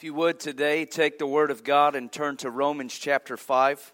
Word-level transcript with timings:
If 0.00 0.04
you 0.04 0.14
would 0.14 0.40
today, 0.40 0.86
take 0.86 1.18
the 1.18 1.26
Word 1.26 1.50
of 1.50 1.62
God 1.62 1.94
and 1.94 2.10
turn 2.10 2.38
to 2.38 2.50
Romans 2.50 2.98
chapter 2.98 3.36
5. 3.36 3.92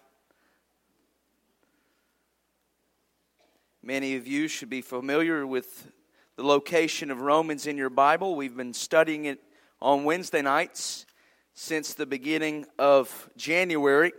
Many 3.83 4.15
of 4.15 4.25
you 4.25 4.47
should 4.47 4.69
be 4.69 4.79
familiar 4.79 5.45
with 5.45 5.91
the 6.37 6.45
location 6.45 7.11
of 7.11 7.19
Romans 7.19 7.67
in 7.67 7.75
your 7.75 7.89
Bible. 7.89 8.37
We've 8.37 8.55
been 8.55 8.73
studying 8.73 9.25
it 9.25 9.43
on 9.81 10.05
Wednesday 10.05 10.41
nights 10.41 11.05
since 11.53 11.93
the 11.93 12.05
beginning 12.05 12.65
of 12.79 13.29
January. 13.35 14.13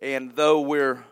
And 0.00 0.36
though 0.36 0.60
we're 0.60 1.02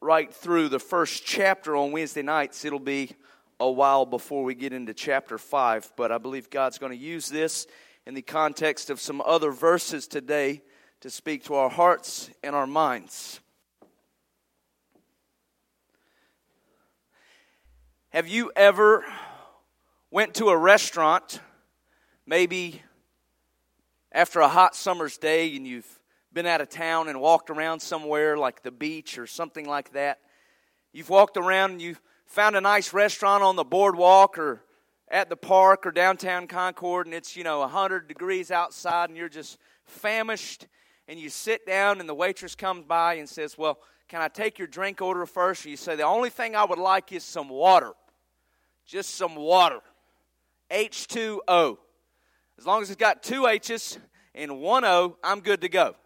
right 0.00 0.32
through 0.32 0.68
the 0.68 0.78
first 0.78 1.26
chapter 1.26 1.74
on 1.74 1.90
Wednesday 1.90 2.22
nights, 2.22 2.64
it'll 2.64 2.78
be 2.78 3.16
a 3.58 3.68
while 3.68 4.06
before 4.06 4.44
we 4.44 4.54
get 4.54 4.72
into 4.72 4.94
chapter 4.94 5.38
5. 5.38 5.94
But 5.96 6.12
I 6.12 6.18
believe 6.18 6.50
God's 6.50 6.78
going 6.78 6.92
to 6.92 7.04
use 7.04 7.28
this 7.28 7.66
in 8.06 8.14
the 8.14 8.22
context 8.22 8.90
of 8.90 9.00
some 9.00 9.20
other 9.20 9.50
verses 9.50 10.06
today 10.06 10.62
to 11.00 11.10
speak 11.10 11.44
to 11.44 11.54
our 11.54 11.70
hearts 11.70 12.30
and 12.42 12.54
our 12.54 12.66
minds. 12.66 13.40
Have 18.10 18.26
you 18.26 18.50
ever 18.56 19.04
went 20.10 20.34
to 20.34 20.48
a 20.48 20.56
restaurant, 20.56 21.40
maybe 22.26 22.82
after 24.10 24.40
a 24.40 24.48
hot 24.48 24.74
summer's 24.74 25.16
day, 25.16 25.54
and 25.54 25.66
you've 25.66 26.00
been 26.32 26.46
out 26.46 26.60
of 26.60 26.68
town 26.68 27.08
and 27.08 27.20
walked 27.20 27.50
around 27.50 27.80
somewhere 27.80 28.36
like 28.36 28.62
the 28.62 28.72
beach 28.72 29.16
or 29.16 29.26
something 29.26 29.66
like 29.66 29.92
that? 29.92 30.18
You've 30.92 31.08
walked 31.08 31.36
around 31.36 31.72
and 31.72 31.82
you 31.82 31.96
found 32.26 32.56
a 32.56 32.60
nice 32.60 32.92
restaurant 32.92 33.44
on 33.44 33.54
the 33.54 33.64
boardwalk 33.64 34.38
or 34.38 34.64
at 35.10 35.28
the 35.28 35.36
park 35.36 35.86
or 35.86 35.90
downtown 35.90 36.46
Concord 36.46 37.06
and 37.06 37.14
it's, 37.14 37.36
you 37.36 37.44
know, 37.44 37.60
100 37.60 38.06
degrees 38.06 38.50
outside 38.50 39.08
and 39.08 39.18
you're 39.18 39.28
just 39.28 39.58
famished 39.84 40.66
and 41.08 41.18
you 41.18 41.28
sit 41.28 41.66
down 41.66 41.98
and 41.98 42.08
the 42.08 42.14
waitress 42.14 42.54
comes 42.54 42.84
by 42.84 43.14
and 43.14 43.28
says, 43.28 43.58
Well, 43.58 43.78
can 44.08 44.20
I 44.22 44.28
take 44.28 44.58
your 44.58 44.68
drink 44.68 45.02
order 45.02 45.26
first? 45.26 45.64
And 45.64 45.70
you 45.70 45.76
say, 45.76 45.96
The 45.96 46.04
only 46.04 46.30
thing 46.30 46.54
I 46.54 46.64
would 46.64 46.78
like 46.78 47.12
is 47.12 47.24
some 47.24 47.48
water. 47.48 47.92
Just 48.86 49.16
some 49.16 49.34
water. 49.34 49.80
H2O. 50.70 51.78
As 52.58 52.66
long 52.66 52.82
as 52.82 52.90
it's 52.90 53.00
got 53.00 53.22
two 53.22 53.46
H's 53.46 53.98
and 54.34 54.60
one 54.60 54.84
O, 54.84 55.16
I'm 55.24 55.40
good 55.40 55.62
to 55.62 55.68
go. 55.68 55.96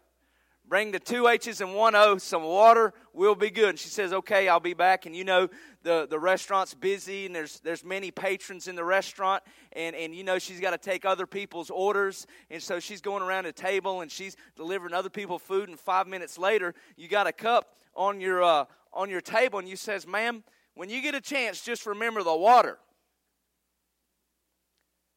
Bring 0.67 0.93
the 0.93 0.99
two 0.99 1.29
H's 1.29 1.61
and 1.61 1.75
one 1.75 1.95
O, 1.95 2.17
some 2.17 2.43
water, 2.43 2.95
we'll 3.13 3.35
be 3.35 3.51
good. 3.51 3.71
And 3.71 3.79
she 3.79 3.89
says, 3.89 4.15
Okay, 4.15 4.49
I'll 4.49 4.61
be 4.61 4.73
back. 4.73 5.05
And 5.05 5.15
you 5.15 5.25
know, 5.25 5.49
the, 5.83 6.07
the 6.09 6.19
restaurant's 6.19 6.73
busy 6.73 7.27
and 7.27 7.35
there's, 7.35 7.61
there's 7.61 7.85
many 7.85 8.11
patrons 8.11 8.67
in 8.67 8.75
the 8.75 8.85
restaurant. 8.85 9.43
And, 9.75 9.95
and 9.95 10.15
you 10.15 10.25
know, 10.25 10.39
she's 10.39 10.61
got 10.61 10.71
to 10.71 10.79
take 10.79 11.05
other 11.05 11.27
people's 11.27 11.69
orders. 11.69 12.27
And 12.51 12.63
so 12.63 12.81
she's 12.81 13.03
going 13.03 13.23
around 13.23 13.45
a 13.45 13.53
table 13.53 14.01
and 14.01 14.11
she's 14.11 14.37
delivering 14.57 14.95
other 14.95 15.11
people 15.11 15.39
food. 15.39 15.69
And 15.69 15.79
five 15.79 16.07
minutes 16.07 16.39
later, 16.39 16.75
you 16.97 17.09
got 17.09 17.27
a 17.27 17.33
cup 17.33 17.77
on 17.95 18.21
your, 18.21 18.43
uh, 18.43 18.65
on 18.93 19.11
your 19.11 19.21
table 19.21 19.59
and 19.59 19.69
you 19.69 19.77
says, 19.77 20.07
Ma'am, 20.07 20.43
when 20.75 20.89
you 20.89 21.03
get 21.03 21.15
a 21.15 21.21
chance, 21.21 21.61
just 21.61 21.85
remember 21.85 22.23
the 22.23 22.35
water. 22.35 22.79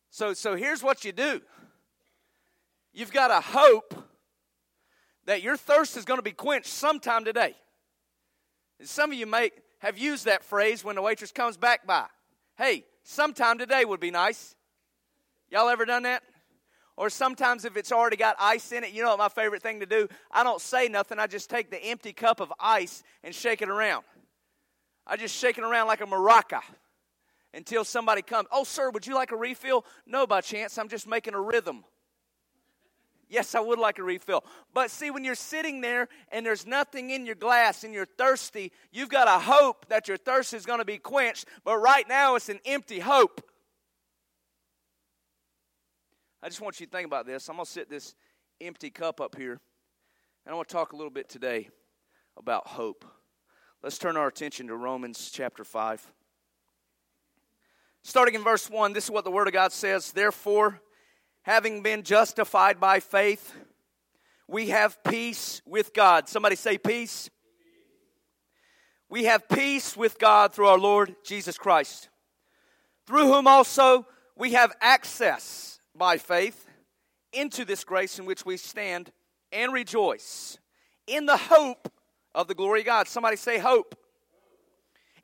So, 0.10 0.34
so 0.34 0.56
here's 0.56 0.84
what 0.84 1.06
you 1.06 1.14
do 1.14 1.42
you've 2.92 3.14
got 3.14 3.28
to 3.30 3.40
hope 3.40 4.07
that 5.28 5.44
your 5.44 5.58
thirst 5.58 5.96
is 5.98 6.06
going 6.06 6.18
to 6.18 6.24
be 6.24 6.32
quenched 6.32 6.70
sometime 6.70 7.24
today. 7.24 7.54
And 8.80 8.88
some 8.88 9.12
of 9.12 9.18
you 9.18 9.28
may 9.28 9.52
have 9.80 9.98
used 9.98 10.26
that 10.26 10.44
phrase 10.44 10.84
when 10.84 10.96
the 10.96 11.02
waitress 11.02 11.32
comes 11.32 11.58
back 11.58 11.86
by. 11.86 12.06
Hey, 12.58 12.86
sometime 13.04 13.58
today 13.60 13.86
would 13.86 14.00
be 14.00 14.10
nice. 14.10 14.56
Y'all 15.52 15.70
ever 15.70 15.86
done 15.86 16.04
that? 16.04 16.24
Or 16.96 17.10
sometimes 17.12 17.66
if 17.66 17.78
it's 17.78 17.92
already 17.92 18.16
got 18.16 18.38
ice 18.40 18.72
in 18.72 18.84
it, 18.84 18.92
you 18.92 19.04
know 19.04 19.10
what 19.10 19.20
my 19.20 19.30
favorite 19.30 19.62
thing 19.62 19.82
to 19.82 19.86
do? 19.86 20.08
I 20.32 20.44
don't 20.44 20.62
say 20.62 20.88
nothing. 20.88 21.20
I 21.20 21.28
just 21.28 21.50
take 21.50 21.70
the 21.70 21.84
empty 21.84 22.14
cup 22.14 22.40
of 22.40 22.52
ice 22.60 23.04
and 23.24 23.36
shake 23.36 23.62
it 23.62 23.70
around. 23.70 24.04
I 25.06 25.18
just 25.18 25.36
shake 25.36 25.58
it 25.58 25.64
around 25.64 25.88
like 25.88 26.02
a 26.02 26.08
maraca 26.08 26.62
until 27.54 27.84
somebody 27.84 28.22
comes. 28.22 28.48
Oh, 28.52 28.64
sir, 28.64 28.90
would 28.90 29.06
you 29.06 29.14
like 29.14 29.32
a 29.32 29.36
refill? 29.36 29.86
No, 30.06 30.26
by 30.26 30.42
chance. 30.42 30.78
I'm 30.78 30.90
just 30.90 31.06
making 31.06 31.34
a 31.34 31.42
rhythm. 31.42 31.84
Yes, 33.30 33.56
I 33.56 33.60
would 33.60 33.80
like 33.80 34.00
a 34.00 34.04
refill. 34.04 34.44
But 34.74 34.90
see, 34.90 35.12
when 35.12 35.24
you're 35.24 35.36
sitting 35.36 35.82
there 35.82 36.08
and 36.32 36.46
there's 36.46 36.66
nothing 36.66 37.10
in 37.10 37.26
your 37.26 37.36
glass 37.36 37.84
and 37.84 37.94
you're 37.94 38.06
thirsty, 38.06 38.72
you've 38.92 39.10
got 39.10 39.28
a 39.28 39.40
hope 39.40 39.88
that 39.90 40.08
your 40.08 40.18
thirst 40.18 40.54
is 40.54 40.66
going 40.66 40.80
to 40.80 40.86
be 40.86 40.98
quenched. 40.98 41.46
But 41.64 41.78
right 41.78 42.08
now, 42.08 42.36
it's 42.36 42.50
an 42.50 42.60
empty 42.66 43.00
hope. 43.00 43.42
I 46.42 46.48
just 46.48 46.62
want 46.62 46.80
you 46.80 46.86
to 46.86 46.92
think 46.92 47.06
about 47.06 47.26
this. 47.26 47.50
I'm 47.50 47.56
going 47.56 47.66
to 47.66 47.72
sit 47.72 47.90
this 47.90 48.16
empty 48.62 48.90
cup 48.90 49.20
up 49.20 49.36
here, 49.36 49.60
and 50.46 50.54
I 50.54 50.56
want 50.56 50.70
to 50.70 50.74
talk 50.74 50.94
a 50.94 50.96
little 50.96 51.12
bit 51.12 51.28
today 51.28 51.70
about 52.38 52.68
hope. 52.68 53.04
Let's 53.84 53.98
turn 53.98 54.16
our 54.16 54.28
attention 54.28 54.68
to 54.68 54.76
Romans 54.76 55.30
chapter 55.34 55.64
5. 55.64 56.12
Starting 58.04 58.36
in 58.36 58.44
verse 58.44 58.70
1, 58.70 58.94
this 58.94 59.06
is 59.06 59.12
what 59.12 59.26
the 59.26 59.32
Word 59.32 59.48
of 59.48 59.54
God 59.54 59.74
says. 59.74 60.14
Therefore, 60.14 60.80
having 61.48 61.82
been 61.82 62.04
justified 62.04 62.78
by 62.78 63.00
faith, 63.00 63.56
we 64.50 64.68
have 64.68 65.02
peace 65.06 65.62
with 65.66 65.94
God. 65.94 66.28
Somebody 66.28 66.58
say 66.58 66.78
peace. 66.78 67.30
We 69.10 69.24
have 69.24 69.48
peace 69.48 69.96
with 69.96 70.20
God 70.20 70.54
through 70.54 70.68
our 70.68 70.78
Lord 70.78 71.16
Jesus 71.24 71.58
Christ, 71.58 72.10
through 73.06 73.32
whom 73.32 73.48
also 73.48 74.06
we 74.36 74.54
have 74.54 74.74
access 74.82 75.80
by 75.96 76.18
faith 76.18 76.68
into 77.32 77.64
this 77.64 77.86
grace 77.86 78.20
in 78.20 78.26
which 78.26 78.46
we 78.46 78.58
stand 78.58 79.14
and 79.54 79.72
rejoice 79.72 80.60
in 81.08 81.26
the 81.26 81.38
hope 81.38 81.90
of 82.36 82.50
the 82.50 82.56
glory 82.56 82.82
of 82.82 82.88
God. 82.88 83.08
Somebody 83.08 83.38
say 83.38 83.58
hope. 83.58 83.98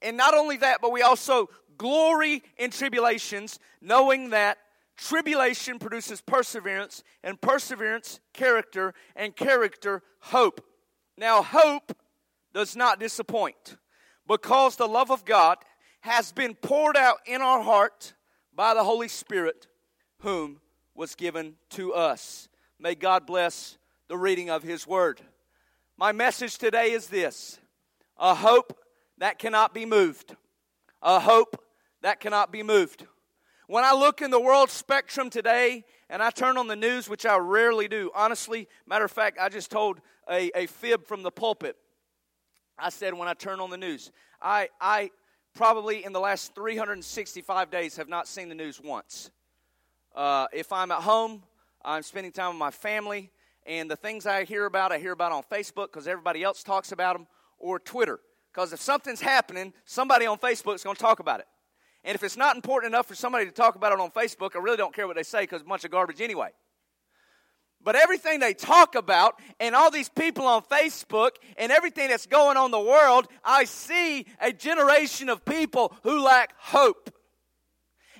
And 0.01 0.15
not 0.15 0.33
only 0.33 0.55
that, 0.57 0.79
but 0.81 0.93
we 0.93 1.01
also 1.01 1.49
glory 1.77 2.43
in 2.57 2.71
tribulations, 2.71 3.59
knowing 3.81 4.29
that 4.29 4.57
Tribulation 4.95 5.79
produces 5.79 6.21
perseverance, 6.21 7.03
and 7.23 7.39
perseverance, 7.41 8.19
character, 8.33 8.93
and 9.15 9.35
character, 9.35 10.03
hope. 10.19 10.61
Now, 11.17 11.41
hope 11.41 11.95
does 12.53 12.75
not 12.75 12.99
disappoint 12.99 13.77
because 14.27 14.75
the 14.75 14.87
love 14.87 15.11
of 15.11 15.25
God 15.25 15.57
has 16.01 16.31
been 16.31 16.53
poured 16.53 16.97
out 16.97 17.17
in 17.25 17.41
our 17.41 17.61
heart 17.61 18.13
by 18.53 18.73
the 18.73 18.83
Holy 18.83 19.07
Spirit, 19.07 19.67
whom 20.19 20.59
was 20.93 21.15
given 21.15 21.55
to 21.71 21.93
us. 21.93 22.47
May 22.79 22.95
God 22.95 23.25
bless 23.25 23.77
the 24.07 24.17
reading 24.17 24.49
of 24.49 24.63
His 24.63 24.85
Word. 24.85 25.21
My 25.97 26.11
message 26.11 26.57
today 26.57 26.91
is 26.91 27.07
this 27.07 27.59
a 28.17 28.35
hope 28.35 28.77
that 29.17 29.39
cannot 29.39 29.73
be 29.73 29.85
moved. 29.85 30.35
A 31.01 31.19
hope 31.19 31.63
that 32.01 32.19
cannot 32.19 32.51
be 32.51 32.63
moved. 32.63 33.05
When 33.67 33.85
I 33.85 33.93
look 33.93 34.21
in 34.21 34.29
the 34.29 34.39
world 34.39 34.69
spectrum 34.69 35.29
today 35.29 35.85
and 36.09 36.21
I 36.21 36.31
turn 36.31 36.57
on 36.57 36.67
the 36.67 36.75
news, 36.75 37.07
which 37.07 37.25
I 37.25 37.37
rarely 37.37 37.87
do, 37.87 38.11
honestly, 38.13 38.67
matter 38.85 39.05
of 39.05 39.11
fact, 39.11 39.37
I 39.39 39.49
just 39.49 39.71
told 39.71 40.01
a, 40.29 40.51
a 40.55 40.67
fib 40.67 41.05
from 41.05 41.23
the 41.23 41.31
pulpit. 41.31 41.77
I 42.77 42.89
said 42.89 43.13
when 43.13 43.27
I 43.27 43.33
turn 43.33 43.59
on 43.59 43.69
the 43.69 43.77
news, 43.77 44.11
I, 44.41 44.69
I 44.81 45.11
probably 45.53 46.03
in 46.03 46.11
the 46.11 46.19
last 46.19 46.55
365 46.55 47.71
days 47.71 47.95
have 47.95 48.09
not 48.09 48.27
seen 48.27 48.49
the 48.49 48.55
news 48.55 48.81
once. 48.81 49.31
Uh, 50.13 50.47
if 50.51 50.73
I'm 50.73 50.91
at 50.91 51.01
home, 51.01 51.43
I'm 51.85 52.03
spending 52.03 52.31
time 52.31 52.49
with 52.49 52.59
my 52.59 52.71
family, 52.71 53.31
and 53.65 53.89
the 53.89 53.95
things 53.95 54.25
I 54.25 54.43
hear 54.43 54.65
about, 54.65 54.91
I 54.91 54.97
hear 54.97 55.13
about 55.13 55.31
on 55.31 55.43
Facebook 55.43 55.85
because 55.85 56.07
everybody 56.07 56.43
else 56.43 56.63
talks 56.63 56.91
about 56.91 57.15
them, 57.15 57.27
or 57.59 57.79
Twitter. 57.79 58.19
Because 58.51 58.73
if 58.73 58.81
something's 58.81 59.21
happening, 59.21 59.73
somebody 59.85 60.25
on 60.25 60.37
Facebook 60.37 60.75
is 60.75 60.83
going 60.83 60.95
to 60.95 61.01
talk 61.01 61.19
about 61.19 61.39
it. 61.39 61.47
And 62.03 62.15
if 62.15 62.23
it's 62.23 62.37
not 62.37 62.55
important 62.55 62.93
enough 62.93 63.07
for 63.07 63.15
somebody 63.15 63.45
to 63.45 63.51
talk 63.51 63.75
about 63.75 63.93
it 63.93 63.99
on 63.99 64.11
Facebook, 64.11 64.55
I 64.55 64.59
really 64.59 64.77
don't 64.77 64.93
care 64.93 65.07
what 65.07 65.15
they 65.15 65.23
say 65.23 65.41
because 65.41 65.61
it's 65.61 65.67
a 65.67 65.69
bunch 65.69 65.85
of 65.85 65.91
garbage 65.91 66.21
anyway. 66.21 66.49
But 67.81 67.95
everything 67.95 68.39
they 68.39 68.53
talk 68.53 68.95
about, 68.95 69.39
and 69.59 69.75
all 69.75 69.91
these 69.91 70.09
people 70.09 70.45
on 70.45 70.61
Facebook, 70.63 71.31
and 71.57 71.71
everything 71.71 72.09
that's 72.09 72.25
going 72.25 72.55
on 72.55 72.65
in 72.65 72.71
the 72.71 72.79
world, 72.79 73.27
I 73.43 73.65
see 73.65 74.25
a 74.39 74.53
generation 74.53 75.29
of 75.29 75.43
people 75.43 75.93
who 76.03 76.23
lack 76.23 76.53
hope. 76.57 77.09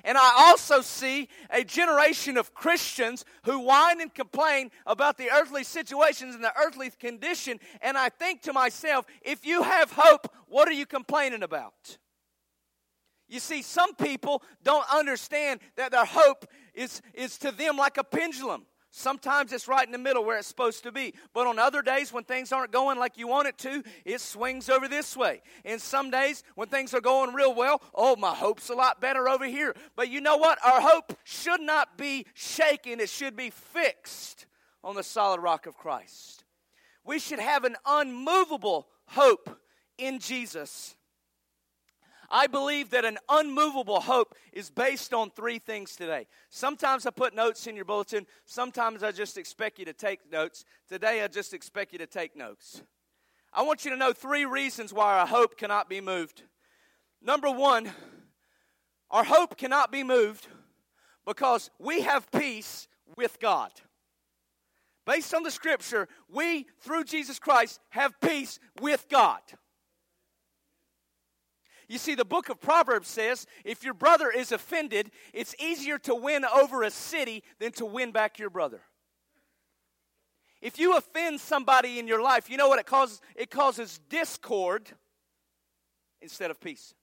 And 0.06 0.18
I 0.18 0.32
also 0.48 0.82
see 0.82 1.30
a 1.48 1.64
generation 1.64 2.36
of 2.36 2.52
Christians 2.52 3.24
who 3.44 3.60
whine 3.60 4.02
and 4.02 4.14
complain 4.14 4.70
about 4.86 5.16
the 5.16 5.30
earthly 5.30 5.64
situations 5.64 6.34
and 6.34 6.44
the 6.44 6.52
earthly 6.62 6.90
condition. 6.90 7.58
And 7.80 7.96
I 7.96 8.10
think 8.10 8.42
to 8.42 8.52
myself, 8.52 9.06
if 9.22 9.46
you 9.46 9.62
have 9.62 9.92
hope, 9.92 10.30
what 10.46 10.68
are 10.68 10.72
you 10.72 10.84
complaining 10.84 11.42
about? 11.42 11.96
You 13.34 13.40
see, 13.40 13.62
some 13.62 13.96
people 13.96 14.44
don't 14.62 14.86
understand 14.94 15.58
that 15.74 15.90
their 15.90 16.04
hope 16.04 16.46
is, 16.72 17.02
is 17.14 17.36
to 17.38 17.50
them 17.50 17.76
like 17.76 17.98
a 17.98 18.04
pendulum. 18.04 18.64
Sometimes 18.92 19.52
it's 19.52 19.66
right 19.66 19.84
in 19.84 19.90
the 19.90 19.98
middle 19.98 20.24
where 20.24 20.38
it's 20.38 20.46
supposed 20.46 20.84
to 20.84 20.92
be. 20.92 21.14
But 21.32 21.48
on 21.48 21.58
other 21.58 21.82
days 21.82 22.12
when 22.12 22.22
things 22.22 22.52
aren't 22.52 22.70
going 22.70 22.96
like 22.96 23.18
you 23.18 23.26
want 23.26 23.48
it 23.48 23.58
to, 23.58 23.82
it 24.04 24.20
swings 24.20 24.70
over 24.70 24.86
this 24.86 25.16
way. 25.16 25.42
And 25.64 25.80
some 25.80 26.12
days 26.12 26.44
when 26.54 26.68
things 26.68 26.94
are 26.94 27.00
going 27.00 27.34
real 27.34 27.52
well, 27.52 27.82
oh, 27.92 28.14
my 28.14 28.32
hope's 28.32 28.68
a 28.68 28.74
lot 28.74 29.00
better 29.00 29.28
over 29.28 29.46
here. 29.46 29.74
But 29.96 30.10
you 30.10 30.20
know 30.20 30.36
what? 30.36 30.64
Our 30.64 30.80
hope 30.80 31.18
should 31.24 31.60
not 31.60 31.98
be 31.98 32.26
shaken, 32.34 33.00
it 33.00 33.08
should 33.08 33.34
be 33.34 33.50
fixed 33.50 34.46
on 34.84 34.94
the 34.94 35.02
solid 35.02 35.40
rock 35.40 35.66
of 35.66 35.76
Christ. 35.76 36.44
We 37.04 37.18
should 37.18 37.40
have 37.40 37.64
an 37.64 37.74
unmovable 37.84 38.86
hope 39.06 39.58
in 39.98 40.20
Jesus. 40.20 40.94
I 42.34 42.48
believe 42.48 42.90
that 42.90 43.04
an 43.04 43.18
unmovable 43.28 44.00
hope 44.00 44.34
is 44.52 44.68
based 44.68 45.14
on 45.14 45.30
three 45.30 45.60
things 45.60 45.94
today. 45.94 46.26
Sometimes 46.50 47.06
I 47.06 47.10
put 47.10 47.32
notes 47.32 47.68
in 47.68 47.76
your 47.76 47.84
bulletin, 47.84 48.26
sometimes 48.44 49.04
I 49.04 49.12
just 49.12 49.38
expect 49.38 49.78
you 49.78 49.84
to 49.84 49.92
take 49.92 50.32
notes. 50.32 50.64
Today 50.88 51.22
I 51.22 51.28
just 51.28 51.54
expect 51.54 51.92
you 51.92 51.98
to 52.00 52.08
take 52.08 52.34
notes. 52.36 52.82
I 53.52 53.62
want 53.62 53.84
you 53.84 53.92
to 53.92 53.96
know 53.96 54.12
three 54.12 54.46
reasons 54.46 54.92
why 54.92 55.20
our 55.20 55.28
hope 55.28 55.56
cannot 55.56 55.88
be 55.88 56.00
moved. 56.00 56.42
Number 57.22 57.48
one, 57.48 57.92
our 59.12 59.22
hope 59.22 59.56
cannot 59.56 59.92
be 59.92 60.02
moved 60.02 60.48
because 61.24 61.70
we 61.78 62.00
have 62.00 62.32
peace 62.32 62.88
with 63.16 63.38
God. 63.38 63.70
Based 65.06 65.32
on 65.34 65.44
the 65.44 65.52
scripture, 65.52 66.08
we, 66.28 66.66
through 66.80 67.04
Jesus 67.04 67.38
Christ, 67.38 67.78
have 67.90 68.20
peace 68.20 68.58
with 68.80 69.06
God. 69.08 69.40
You 71.88 71.98
see, 71.98 72.14
the 72.14 72.24
book 72.24 72.48
of 72.48 72.60
Proverbs 72.60 73.08
says 73.08 73.46
if 73.64 73.84
your 73.84 73.94
brother 73.94 74.30
is 74.30 74.52
offended, 74.52 75.10
it's 75.32 75.54
easier 75.60 75.98
to 76.00 76.14
win 76.14 76.44
over 76.44 76.82
a 76.82 76.90
city 76.90 77.42
than 77.58 77.72
to 77.72 77.84
win 77.84 78.12
back 78.12 78.38
your 78.38 78.50
brother. 78.50 78.80
If 80.62 80.78
you 80.78 80.96
offend 80.96 81.40
somebody 81.40 81.98
in 81.98 82.08
your 82.08 82.22
life, 82.22 82.48
you 82.48 82.56
know 82.56 82.68
what 82.68 82.78
it 82.78 82.86
causes? 82.86 83.20
It 83.36 83.50
causes 83.50 84.00
discord 84.08 84.90
instead 86.22 86.50
of 86.50 86.58
peace. 86.58 86.94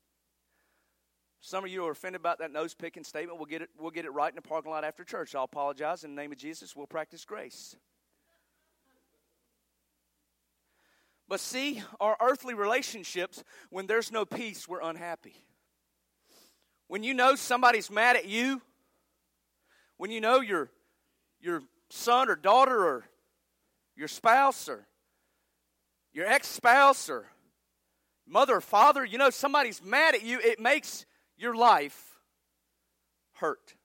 Some 1.42 1.63
of 1.63 1.72
you 1.72 1.86
are 1.86 1.92
offended 1.92 2.22
about 2.22 2.39
that 2.39 2.51
nose 2.51 2.74
picking 2.74 3.04
statement. 3.04 3.39
We'll 3.39 3.48
get 3.48 3.62
it, 3.63 3.69
we'll 3.80 3.92
get 3.92 4.06
it 4.06 4.13
right 4.13 4.30
in 4.30 4.36
the 4.36 4.42
parking 4.42 4.72
lot 4.72 4.84
after 4.84 5.04
church. 5.04 5.36
I'll 5.36 5.44
apologize 5.44 6.04
in 6.04 6.16
the 6.16 6.22
name 6.22 6.31
of 6.31 6.38
Jesus. 6.38 6.75
We'll 6.75 6.88
practice 6.88 7.25
grace. 7.25 7.75
But 11.31 11.39
see, 11.39 11.81
our 12.01 12.18
earthly 12.19 12.54
relationships, 12.54 13.42
when 13.69 13.88
there's 13.88 14.12
no 14.12 14.25
peace, 14.25 14.68
we're 14.68 14.81
unhappy. 14.81 15.33
When 16.89 17.04
you 17.04 17.13
know 17.13 17.36
somebody's 17.36 17.89
mad 17.89 18.18
at 18.18 18.25
you, 18.25 18.62
when 19.95 20.12
you 20.12 20.19
know 20.19 20.42
your, 20.42 20.69
your 21.39 21.62
son 21.89 22.28
or 22.28 22.36
daughter 22.36 22.78
or 22.78 23.06
your 23.95 24.10
spouse 24.10 24.68
or 24.68 24.86
your 26.12 26.25
ex 26.25 26.50
spouse 26.50 27.10
or 27.10 27.28
mother 28.27 28.57
or 28.57 28.62
father, 28.62 29.06
you 29.06 29.18
know 29.18 29.30
somebody's 29.30 29.81
mad 29.81 30.16
at 30.16 30.24
you, 30.24 30.38
it 30.42 30.60
makes 30.60 31.06
your 31.38 31.56
life 31.56 32.19
hurt, 33.36 33.75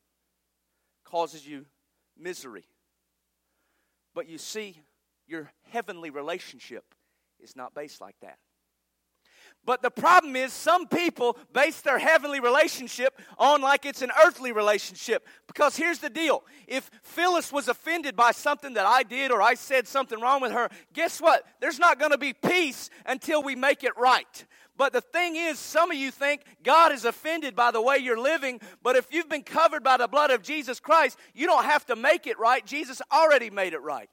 causes 1.04 1.46
you 1.46 1.64
misery. 2.18 2.64
But 4.16 4.28
you 4.28 4.38
see, 4.38 4.80
your 5.28 5.52
heavenly 5.70 6.10
relationship 6.10 6.95
is 7.40 7.56
not 7.56 7.74
based 7.74 8.00
like 8.00 8.16
that. 8.22 8.38
But 9.64 9.82
the 9.82 9.90
problem 9.90 10.36
is, 10.36 10.52
some 10.52 10.86
people 10.86 11.36
base 11.52 11.80
their 11.80 11.98
heavenly 11.98 12.38
relationship 12.38 13.20
on 13.36 13.60
like 13.60 13.84
it's 13.84 14.00
an 14.00 14.12
earthly 14.24 14.52
relationship. 14.52 15.26
Because 15.48 15.76
here's 15.76 15.98
the 15.98 16.08
deal 16.08 16.44
if 16.68 16.88
Phyllis 17.02 17.52
was 17.52 17.66
offended 17.66 18.14
by 18.14 18.30
something 18.30 18.74
that 18.74 18.86
I 18.86 19.02
did 19.02 19.32
or 19.32 19.42
I 19.42 19.54
said 19.54 19.88
something 19.88 20.20
wrong 20.20 20.40
with 20.40 20.52
her, 20.52 20.68
guess 20.92 21.20
what? 21.20 21.44
There's 21.60 21.80
not 21.80 21.98
going 21.98 22.12
to 22.12 22.18
be 22.18 22.32
peace 22.32 22.90
until 23.04 23.42
we 23.42 23.56
make 23.56 23.82
it 23.82 23.96
right. 23.96 24.46
But 24.76 24.92
the 24.92 25.00
thing 25.00 25.36
is, 25.36 25.58
some 25.58 25.90
of 25.90 25.96
you 25.96 26.10
think 26.10 26.42
God 26.62 26.92
is 26.92 27.04
offended 27.04 27.56
by 27.56 27.70
the 27.70 27.80
way 27.80 27.96
you're 27.96 28.20
living, 28.20 28.60
but 28.82 28.94
if 28.94 29.12
you've 29.12 29.28
been 29.28 29.42
covered 29.42 29.82
by 29.82 29.96
the 29.96 30.06
blood 30.06 30.30
of 30.30 30.42
Jesus 30.42 30.80
Christ, 30.80 31.18
you 31.34 31.46
don't 31.46 31.64
have 31.64 31.86
to 31.86 31.96
make 31.96 32.26
it 32.26 32.38
right. 32.38 32.64
Jesus 32.64 33.00
already 33.10 33.50
made 33.50 33.72
it 33.72 33.80
right. 33.80 34.10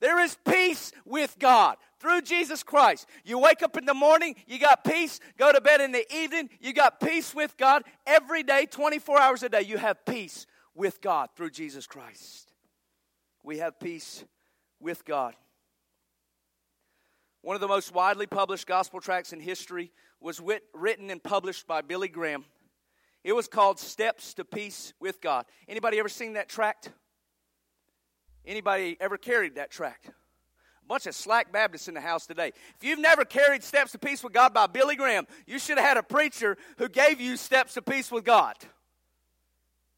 There 0.00 0.20
is 0.20 0.38
peace 0.48 0.92
with 1.04 1.36
God 1.40 1.76
through 2.00 2.22
Jesus 2.22 2.62
Christ. 2.62 3.06
You 3.24 3.38
wake 3.38 3.62
up 3.62 3.76
in 3.76 3.84
the 3.84 3.94
morning, 3.94 4.36
you 4.46 4.58
got 4.58 4.84
peace. 4.84 5.20
Go 5.36 5.52
to 5.52 5.60
bed 5.60 5.80
in 5.80 5.92
the 5.92 6.06
evening, 6.14 6.50
you 6.60 6.72
got 6.72 7.00
peace 7.00 7.34
with 7.34 7.56
God. 7.56 7.84
Every 8.06 8.42
day, 8.42 8.66
24 8.66 9.18
hours 9.18 9.42
a 9.42 9.48
day, 9.48 9.62
you 9.62 9.78
have 9.78 10.04
peace 10.04 10.46
with 10.74 11.00
God 11.00 11.30
through 11.36 11.50
Jesus 11.50 11.86
Christ. 11.86 12.52
We 13.42 13.58
have 13.58 13.80
peace 13.80 14.24
with 14.80 15.04
God. 15.04 15.34
One 17.42 17.54
of 17.54 17.60
the 17.60 17.68
most 17.68 17.94
widely 17.94 18.26
published 18.26 18.66
gospel 18.66 19.00
tracts 19.00 19.32
in 19.32 19.40
history 19.40 19.92
was 20.20 20.40
wit- 20.40 20.64
written 20.74 21.10
and 21.10 21.22
published 21.22 21.66
by 21.66 21.82
Billy 21.82 22.08
Graham. 22.08 22.44
It 23.24 23.32
was 23.32 23.48
called 23.48 23.78
Steps 23.78 24.34
to 24.34 24.44
Peace 24.44 24.92
with 25.00 25.20
God. 25.20 25.46
Anybody 25.68 25.98
ever 25.98 26.08
seen 26.08 26.34
that 26.34 26.48
tract? 26.48 26.90
Anybody 28.44 28.96
ever 29.00 29.18
carried 29.18 29.56
that 29.56 29.70
tract? 29.70 30.10
Bunch 30.88 31.06
of 31.06 31.14
slack 31.14 31.52
Baptists 31.52 31.86
in 31.86 31.94
the 31.94 32.00
house 32.00 32.26
today. 32.26 32.48
If 32.48 32.82
you've 32.82 32.98
never 32.98 33.26
carried 33.26 33.62
Steps 33.62 33.92
to 33.92 33.98
Peace 33.98 34.24
with 34.24 34.32
God 34.32 34.54
by 34.54 34.66
Billy 34.66 34.96
Graham, 34.96 35.26
you 35.46 35.58
should 35.58 35.76
have 35.76 35.86
had 35.86 35.96
a 35.98 36.02
preacher 36.02 36.56
who 36.78 36.88
gave 36.88 37.20
you 37.20 37.36
Steps 37.36 37.74
to 37.74 37.82
Peace 37.82 38.10
with 38.10 38.24
God. 38.24 38.56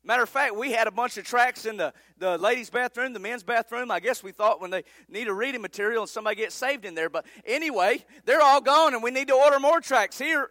Matter 0.03 0.23
of 0.23 0.29
fact, 0.29 0.57
we 0.57 0.73
had 0.73 0.89
a 0.89 0.91
bunch 0.91 1.17
of 1.19 1.25
tracts 1.25 1.67
in 1.67 1.77
the, 1.77 1.93
the 2.19 2.39
ladies' 2.39 2.71
bathroom, 2.71 3.13
the 3.13 3.21
men's 3.21 3.43
bathroom. 3.45 3.91
I 3.91 4.01
guess 4.01 4.23
we 4.23 4.33
thought 4.33 4.61
when 4.61 4.71
they 4.71 4.83
need 5.09 5.29
a 5.29 5.33
reading 5.33 5.63
material 5.63 6.03
and 6.03 6.09
somebody 6.11 6.37
gets 6.37 6.55
saved 6.55 6.85
in 6.85 6.95
there. 6.95 7.11
But 7.11 7.25
anyway, 7.45 8.05
they're 8.25 8.43
all 8.43 8.61
gone 8.61 8.95
and 8.95 9.03
we 9.03 9.11
need 9.11 9.29
to 9.29 9.35
order 9.35 9.61
more 9.61 9.81
tracts 9.81 10.19
here. 10.19 10.51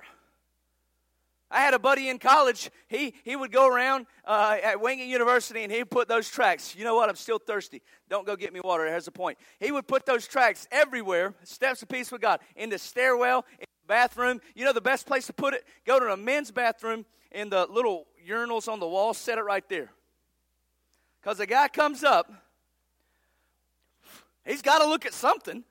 I 1.52 1.62
had 1.62 1.74
a 1.74 1.80
buddy 1.80 2.10
in 2.10 2.20
college. 2.20 2.70
He, 2.88 3.14
he 3.24 3.36
would 3.36 3.52
go 3.52 3.68
around 3.68 4.06
uh, 4.24 4.58
at 4.62 4.80
Wingate 4.80 5.08
University 5.08 5.64
and 5.64 5.72
he'd 5.72 5.90
put 5.90 6.08
those 6.08 6.30
tracts. 6.30 6.76
You 6.76 6.84
know 6.84 6.96
what? 6.96 7.10
I'm 7.10 7.16
still 7.16 7.40
thirsty. 7.40 7.82
Don't 8.08 8.26
go 8.26 8.36
get 8.36 8.54
me 8.54 8.60
water. 8.60 8.88
There's 8.88 9.08
a 9.08 9.12
point. 9.12 9.40
He 9.60 9.72
would 9.72 9.88
put 9.88 10.06
those 10.06 10.28
tracts 10.28 10.68
everywhere, 10.72 11.34
steps 11.44 11.82
of 11.82 11.90
peace 11.90 12.12
with 12.12 12.22
God, 12.22 12.40
in 12.56 12.70
the 12.70 12.78
stairwell, 12.78 13.46
in 13.54 13.66
the 13.82 13.88
bathroom. 13.88 14.42
You 14.54 14.66
know 14.66 14.74
the 14.74 14.82
best 14.82 15.08
place 15.08 15.26
to 15.28 15.34
put 15.34 15.56
it? 15.56 15.66
Go 15.88 16.00
to 16.00 16.14
a 16.14 16.18
men's 16.18 16.52
bathroom 16.52 17.06
in 17.32 17.50
the 17.50 17.66
little 17.68 18.06
urinals 18.28 18.68
on 18.68 18.80
the 18.80 18.88
wall, 18.88 19.16
set 19.16 19.40
it 19.40 19.44
right 19.44 19.68
there. 19.70 19.92
Because 21.20 21.40
the 21.40 21.48
guy 21.48 21.68
comes 21.68 22.04
up, 22.04 22.32
he's 24.46 24.62
got 24.62 24.80
to 24.80 24.88
look 24.88 25.06
at 25.06 25.14
something. 25.14 25.64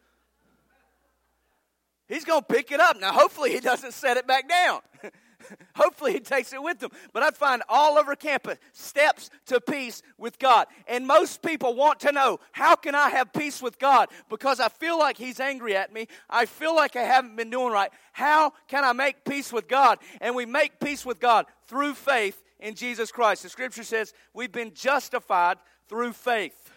He's 2.09 2.25
going 2.25 2.41
to 2.41 2.47
pick 2.47 2.73
it 2.73 2.81
up. 2.81 2.99
Now, 2.99 3.13
hopefully, 3.13 3.53
he 3.53 3.61
doesn't 3.61 3.93
set 3.93 4.17
it 4.17 4.27
back 4.27 4.49
down. 4.49 4.81
Hopefully, 5.75 6.13
he 6.13 6.21
takes 6.21 6.53
it 6.53 6.63
with 6.63 6.83
him. 6.83 6.91
But 7.13 7.23
I 7.23 7.31
find 7.31 7.63
all 7.69 7.99
over 7.99 8.15
campus 8.15 8.59
steps 8.73 9.31
to 9.47 9.61
peace 9.61 10.03
with 10.17 10.39
God. 10.39 10.67
And 10.87 11.07
most 11.07 11.43
people 11.43 11.75
want 11.75 12.01
to 12.01 12.13
know 12.13 12.41
how 12.53 12.77
can 12.77 12.95
I 12.95 13.11
have 13.11 13.33
peace 13.33 13.63
with 13.63 13.79
God? 13.79 14.09
Because 14.29 14.61
I 14.61 14.69
feel 14.69 14.99
like 14.99 15.17
he's 15.17 15.41
angry 15.41 15.77
at 15.77 15.93
me. 15.93 16.09
I 16.29 16.47
feel 16.47 16.75
like 16.75 16.97
I 16.97 17.03
haven't 17.03 17.37
been 17.37 17.51
doing 17.51 17.73
right. 17.73 17.91
How 18.13 18.53
can 18.67 18.85
I 18.85 18.93
make 18.93 19.25
peace 19.25 19.53
with 19.53 19.69
God? 19.69 19.99
And 20.21 20.35
we 20.35 20.47
make 20.47 20.81
peace 20.81 21.05
with 21.05 21.21
God 21.21 21.47
through 21.67 21.95
faith 21.95 22.43
in 22.61 22.75
Jesus 22.75 23.13
Christ. 23.13 23.43
The 23.43 23.49
scripture 23.49 23.85
says 23.85 24.13
we've 24.35 24.53
been 24.53 24.75
justified 24.75 25.59
through 25.89 26.13
faith, 26.13 26.71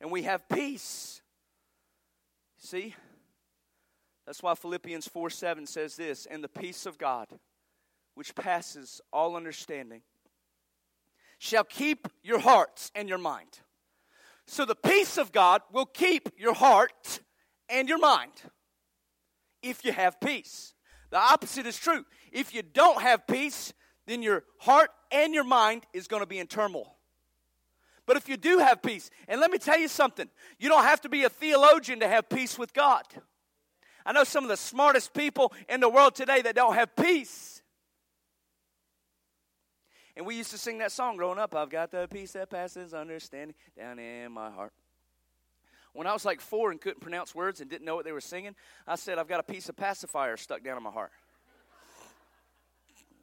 and 0.00 0.10
we 0.10 0.22
have 0.22 0.48
peace. 0.48 1.20
See? 2.58 2.94
That's 4.26 4.42
why 4.42 4.54
Philippians 4.54 5.06
4 5.06 5.30
7 5.30 5.66
says 5.66 5.96
this, 5.96 6.26
and 6.26 6.42
the 6.42 6.48
peace 6.48 6.86
of 6.86 6.98
God 6.98 7.28
which 8.16 8.34
passes 8.34 9.00
all 9.12 9.36
understanding, 9.36 10.00
shall 11.38 11.64
keep 11.64 12.08
your 12.24 12.40
hearts 12.40 12.90
and 12.94 13.08
your 13.08 13.18
mind. 13.18 13.60
So 14.46 14.64
the 14.64 14.74
peace 14.74 15.18
of 15.18 15.32
God 15.32 15.60
will 15.70 15.86
keep 15.86 16.30
your 16.38 16.54
heart 16.54 17.20
and 17.68 17.88
your 17.88 17.98
mind 17.98 18.32
if 19.62 19.84
you 19.84 19.92
have 19.92 20.18
peace. 20.18 20.74
The 21.10 21.18
opposite 21.18 21.66
is 21.66 21.76
true. 21.76 22.04
If 22.32 22.54
you 22.54 22.62
don't 22.62 23.02
have 23.02 23.26
peace, 23.26 23.74
then 24.06 24.22
your 24.22 24.44
heart 24.58 24.90
and 25.12 25.34
your 25.34 25.44
mind 25.44 25.84
is 25.92 26.08
going 26.08 26.22
to 26.22 26.26
be 26.26 26.38
in 26.38 26.46
turmoil. 26.46 26.96
But 28.06 28.16
if 28.16 28.28
you 28.28 28.38
do 28.38 28.58
have 28.58 28.82
peace, 28.82 29.10
and 29.28 29.40
let 29.40 29.50
me 29.50 29.58
tell 29.58 29.78
you 29.78 29.88
something, 29.88 30.28
you 30.58 30.70
don't 30.70 30.84
have 30.84 31.02
to 31.02 31.08
be 31.08 31.24
a 31.24 31.28
theologian 31.28 32.00
to 32.00 32.08
have 32.08 32.28
peace 32.30 32.58
with 32.58 32.72
God. 32.72 33.04
I 34.06 34.12
know 34.12 34.24
some 34.24 34.44
of 34.44 34.48
the 34.48 34.56
smartest 34.56 35.12
people 35.12 35.52
in 35.68 35.80
the 35.80 35.88
world 35.88 36.14
today 36.14 36.40
that 36.42 36.54
don't 36.54 36.74
have 36.74 36.94
peace. 36.96 37.55
And 40.16 40.24
we 40.26 40.34
used 40.34 40.50
to 40.52 40.58
sing 40.58 40.78
that 40.78 40.92
song 40.92 41.16
growing 41.16 41.38
up 41.38 41.54
I've 41.54 41.68
got 41.68 41.90
the 41.90 42.08
peace 42.10 42.32
that 42.32 42.48
passes 42.50 42.94
understanding 42.94 43.54
down 43.76 43.98
in 43.98 44.32
my 44.32 44.50
heart. 44.50 44.72
When 45.92 46.06
I 46.06 46.12
was 46.12 46.24
like 46.24 46.40
four 46.40 46.70
and 46.70 46.80
couldn't 46.80 47.00
pronounce 47.00 47.34
words 47.34 47.60
and 47.60 47.70
didn't 47.70 47.86
know 47.86 47.96
what 47.96 48.04
they 48.04 48.12
were 48.12 48.20
singing, 48.20 48.54
I 48.86 48.96
said, 48.96 49.18
I've 49.18 49.28
got 49.28 49.40
a 49.40 49.42
piece 49.42 49.68
of 49.68 49.76
pacifier 49.76 50.36
stuck 50.36 50.62
down 50.62 50.76
in 50.76 50.82
my 50.82 50.90
heart. 50.90 51.10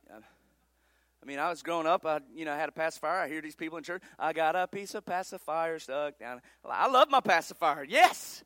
I 0.11 1.25
mean, 1.25 1.39
I 1.39 1.49
was 1.49 1.61
growing 1.61 1.85
up. 1.85 2.05
I, 2.05 2.19
you 2.35 2.45
know, 2.45 2.53
I 2.53 2.57
had 2.57 2.69
a 2.69 2.73
pacifier. 2.73 3.19
I 3.19 3.27
hear 3.27 3.41
these 3.41 3.55
people 3.55 3.77
in 3.77 3.83
church. 3.83 4.01
I 4.17 4.33
got 4.33 4.55
a 4.55 4.67
piece 4.67 4.95
of 4.95 5.05
pacifier 5.05 5.77
stuck 5.79 6.17
down. 6.17 6.41
I 6.65 6.89
love 6.89 7.09
my 7.09 7.21
pacifier. 7.21 7.83
Yes. 7.83 8.43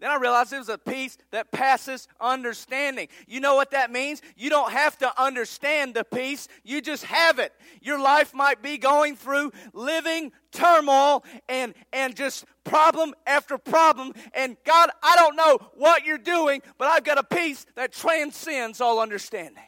Then 0.00 0.10
I 0.10 0.16
realized 0.16 0.52
it 0.52 0.58
was 0.58 0.68
a 0.68 0.76
peace 0.76 1.16
that 1.30 1.52
passes 1.52 2.08
understanding. 2.20 3.08
You 3.26 3.40
know 3.40 3.54
what 3.54 3.70
that 3.70 3.92
means? 3.92 4.20
You 4.36 4.50
don't 4.50 4.72
have 4.72 4.98
to 4.98 5.22
understand 5.22 5.94
the 5.94 6.04
peace, 6.04 6.48
you 6.64 6.80
just 6.80 7.04
have 7.04 7.38
it. 7.38 7.52
Your 7.80 8.00
life 8.00 8.34
might 8.34 8.60
be 8.60 8.76
going 8.76 9.16
through 9.16 9.52
living 9.72 10.32
turmoil 10.50 11.24
and, 11.48 11.74
and 11.92 12.16
just 12.16 12.44
problem 12.64 13.14
after 13.26 13.56
problem. 13.56 14.12
And 14.34 14.56
God, 14.64 14.90
I 15.02 15.14
don't 15.16 15.36
know 15.36 15.58
what 15.74 16.04
you're 16.04 16.18
doing, 16.18 16.62
but 16.76 16.88
I've 16.88 17.04
got 17.04 17.18
a 17.18 17.22
peace 17.24 17.64
that 17.76 17.92
transcends 17.92 18.80
all 18.80 18.98
understanding. 18.98 19.62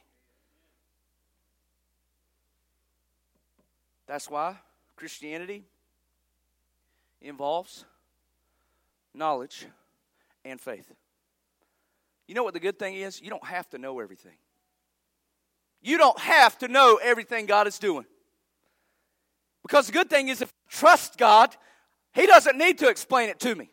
That's 4.06 4.28
why 4.28 4.56
Christianity 4.96 5.64
involves 7.20 7.84
knowledge 9.14 9.66
and 10.50 10.60
faith. 10.60 10.90
You 12.26 12.34
know 12.34 12.44
what 12.44 12.54
the 12.54 12.60
good 12.60 12.78
thing 12.78 12.94
is? 12.94 13.20
You 13.20 13.30
don't 13.30 13.44
have 13.44 13.68
to 13.70 13.78
know 13.78 14.00
everything. 14.00 14.36
You 15.80 15.98
don't 15.98 16.18
have 16.18 16.58
to 16.58 16.68
know 16.68 16.98
everything 17.02 17.46
God 17.46 17.66
is 17.66 17.78
doing. 17.78 18.06
Because 19.62 19.86
the 19.86 19.92
good 19.92 20.10
thing 20.10 20.28
is, 20.28 20.42
if 20.42 20.48
I 20.48 20.72
trust 20.72 21.18
God, 21.18 21.56
He 22.12 22.26
doesn't 22.26 22.58
need 22.58 22.78
to 22.78 22.88
explain 22.88 23.28
it 23.28 23.38
to 23.40 23.54
me. 23.54 23.70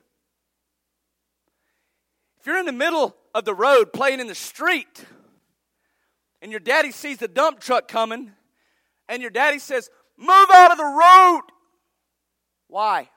If 2.39 2.47
you're 2.47 2.59
in 2.59 2.65
the 2.65 2.71
middle 2.71 3.15
of 3.33 3.45
the 3.45 3.53
road 3.53 3.93
playing 3.93 4.19
in 4.19 4.27
the 4.27 4.35
street, 4.35 5.05
and 6.41 6.51
your 6.51 6.59
daddy 6.59 6.91
sees 6.91 7.17
the 7.17 7.27
dump 7.27 7.59
truck 7.59 7.87
coming, 7.87 8.31
and 9.07 9.21
your 9.21 9.31
daddy 9.31 9.59
says, 9.59 9.89
Move 10.17 10.47
out 10.53 10.71
of 10.71 10.77
the 10.77 10.83
road. 10.83 11.41
Why? 12.67 13.09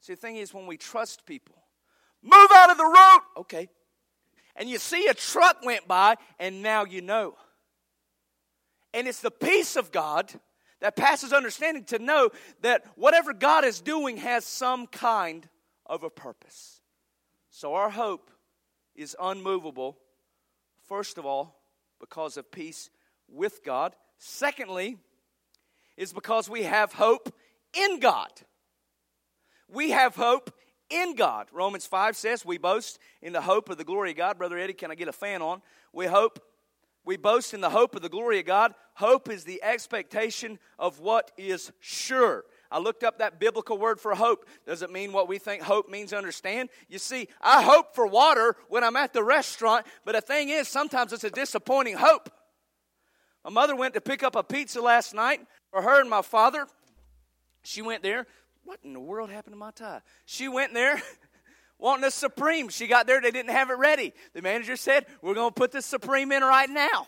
See, 0.00 0.14
the 0.14 0.20
thing 0.20 0.36
is, 0.36 0.52
when 0.52 0.66
we 0.66 0.76
trust 0.76 1.24
people, 1.24 1.56
Move 2.26 2.50
out 2.52 2.70
of 2.70 2.76
the 2.76 2.84
road. 2.84 3.20
Okay. 3.38 3.68
And 4.56 4.68
you 4.68 4.78
see 4.78 5.06
a 5.06 5.14
truck 5.14 5.64
went 5.64 5.86
by, 5.86 6.16
and 6.40 6.62
now 6.62 6.84
you 6.84 7.00
know. 7.00 7.36
And 8.92 9.06
it's 9.06 9.20
the 9.20 9.30
peace 9.30 9.76
of 9.76 9.92
God 9.92 10.32
that 10.80 10.96
passes 10.96 11.32
understanding 11.32 11.84
to 11.84 11.98
know 11.98 12.30
that 12.62 12.84
whatever 12.96 13.32
God 13.32 13.64
is 13.64 13.80
doing 13.80 14.16
has 14.16 14.44
some 14.44 14.86
kind 14.86 15.48
of 15.84 16.02
a 16.02 16.10
purpose. 16.10 16.80
So 17.50 17.74
our 17.74 17.90
hope 17.90 18.30
is 18.94 19.14
unmovable, 19.20 19.96
first 20.88 21.18
of 21.18 21.26
all, 21.26 21.60
because 22.00 22.36
of 22.36 22.50
peace 22.50 22.90
with 23.28 23.64
God. 23.64 23.94
Secondly, 24.18 24.96
is 25.96 26.12
because 26.12 26.48
we 26.48 26.64
have 26.64 26.92
hope 26.92 27.32
in 27.74 28.00
God. 28.00 28.30
We 29.68 29.90
have 29.90 30.16
hope 30.16 30.50
in 30.90 31.14
God. 31.14 31.48
Romans 31.52 31.86
5 31.86 32.16
says 32.16 32.44
we 32.44 32.58
boast 32.58 32.98
in 33.22 33.32
the 33.32 33.40
hope 33.40 33.68
of 33.68 33.78
the 33.78 33.84
glory 33.84 34.10
of 34.12 34.16
God. 34.16 34.38
Brother 34.38 34.58
Eddie, 34.58 34.72
can 34.72 34.90
I 34.90 34.94
get 34.94 35.08
a 35.08 35.12
fan 35.12 35.42
on? 35.42 35.62
We 35.92 36.06
hope, 36.06 36.40
we 37.04 37.16
boast 37.16 37.54
in 37.54 37.60
the 37.60 37.70
hope 37.70 37.94
of 37.94 38.02
the 38.02 38.08
glory 38.08 38.38
of 38.40 38.46
God. 38.46 38.74
Hope 38.94 39.28
is 39.28 39.44
the 39.44 39.62
expectation 39.62 40.58
of 40.78 41.00
what 41.00 41.32
is 41.36 41.72
sure. 41.80 42.44
I 42.70 42.78
looked 42.78 43.04
up 43.04 43.18
that 43.18 43.38
biblical 43.38 43.78
word 43.78 44.00
for 44.00 44.14
hope. 44.14 44.46
Does 44.66 44.82
it 44.82 44.90
mean 44.90 45.12
what 45.12 45.28
we 45.28 45.38
think 45.38 45.62
hope 45.62 45.88
means 45.88 46.12
understand? 46.12 46.68
You 46.88 46.98
see, 46.98 47.28
I 47.40 47.62
hope 47.62 47.94
for 47.94 48.06
water 48.06 48.56
when 48.68 48.82
I'm 48.82 48.96
at 48.96 49.12
the 49.12 49.22
restaurant, 49.22 49.86
but 50.04 50.14
the 50.14 50.20
thing 50.20 50.48
is, 50.48 50.68
sometimes 50.68 51.12
it's 51.12 51.24
a 51.24 51.30
disappointing 51.30 51.96
hope. 51.96 52.30
My 53.44 53.50
mother 53.50 53.76
went 53.76 53.94
to 53.94 54.00
pick 54.00 54.24
up 54.24 54.34
a 54.34 54.42
pizza 54.42 54.80
last 54.80 55.14
night 55.14 55.40
for 55.70 55.80
her 55.82 56.00
and 56.00 56.10
my 56.10 56.22
father. 56.22 56.66
She 57.62 57.82
went 57.82 58.02
there, 58.02 58.26
what 58.66 58.80
in 58.82 58.92
the 58.92 59.00
world 59.00 59.30
happened 59.30 59.54
to 59.54 59.58
my 59.58 59.70
tie? 59.70 60.00
She 60.26 60.48
went 60.48 60.74
there 60.74 61.00
wanting 61.78 62.04
a 62.04 62.10
Supreme. 62.10 62.68
She 62.68 62.88
got 62.88 63.06
there, 63.06 63.20
they 63.20 63.30
didn't 63.30 63.52
have 63.52 63.70
it 63.70 63.78
ready. 63.78 64.12
The 64.34 64.42
manager 64.42 64.76
said, 64.76 65.06
We're 65.22 65.34
going 65.34 65.50
to 65.50 65.54
put 65.54 65.72
the 65.72 65.80
Supreme 65.80 66.32
in 66.32 66.42
right 66.42 66.68
now. 66.68 67.06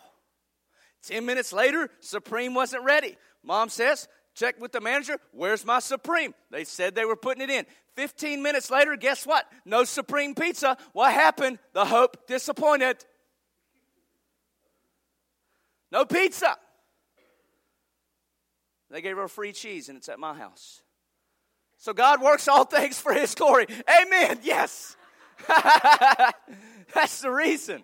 Ten 1.02 1.26
minutes 1.26 1.52
later, 1.52 1.90
Supreme 2.00 2.54
wasn't 2.54 2.84
ready. 2.84 3.16
Mom 3.42 3.68
says, 3.68 4.08
Check 4.34 4.60
with 4.60 4.70
the 4.70 4.80
manager, 4.80 5.18
where's 5.32 5.66
my 5.66 5.80
Supreme? 5.80 6.32
They 6.52 6.62
said 6.62 6.94
they 6.94 7.04
were 7.04 7.16
putting 7.16 7.42
it 7.42 7.50
in. 7.50 7.66
15 7.96 8.40
minutes 8.40 8.70
later, 8.70 8.96
guess 8.96 9.26
what? 9.26 9.44
No 9.64 9.82
Supreme 9.82 10.36
pizza. 10.36 10.76
What 10.92 11.12
happened? 11.12 11.58
The 11.72 11.84
hope 11.84 12.28
disappointed. 12.28 13.04
No 15.90 16.04
pizza. 16.04 16.56
They 18.90 19.00
gave 19.02 19.16
her 19.16 19.26
free 19.26 19.52
cheese, 19.52 19.88
and 19.88 19.98
it's 19.98 20.08
at 20.08 20.20
my 20.20 20.34
house. 20.34 20.82
So 21.78 21.92
God 21.92 22.20
works 22.20 22.49
all 22.49 22.64
things 22.66 23.00
for 23.00 23.12
His 23.12 23.35
glory. 23.35 23.66
Amen. 24.02 24.40
Yes. 24.42 24.97
That's 26.94 27.20
the 27.20 27.30
reason. 27.30 27.82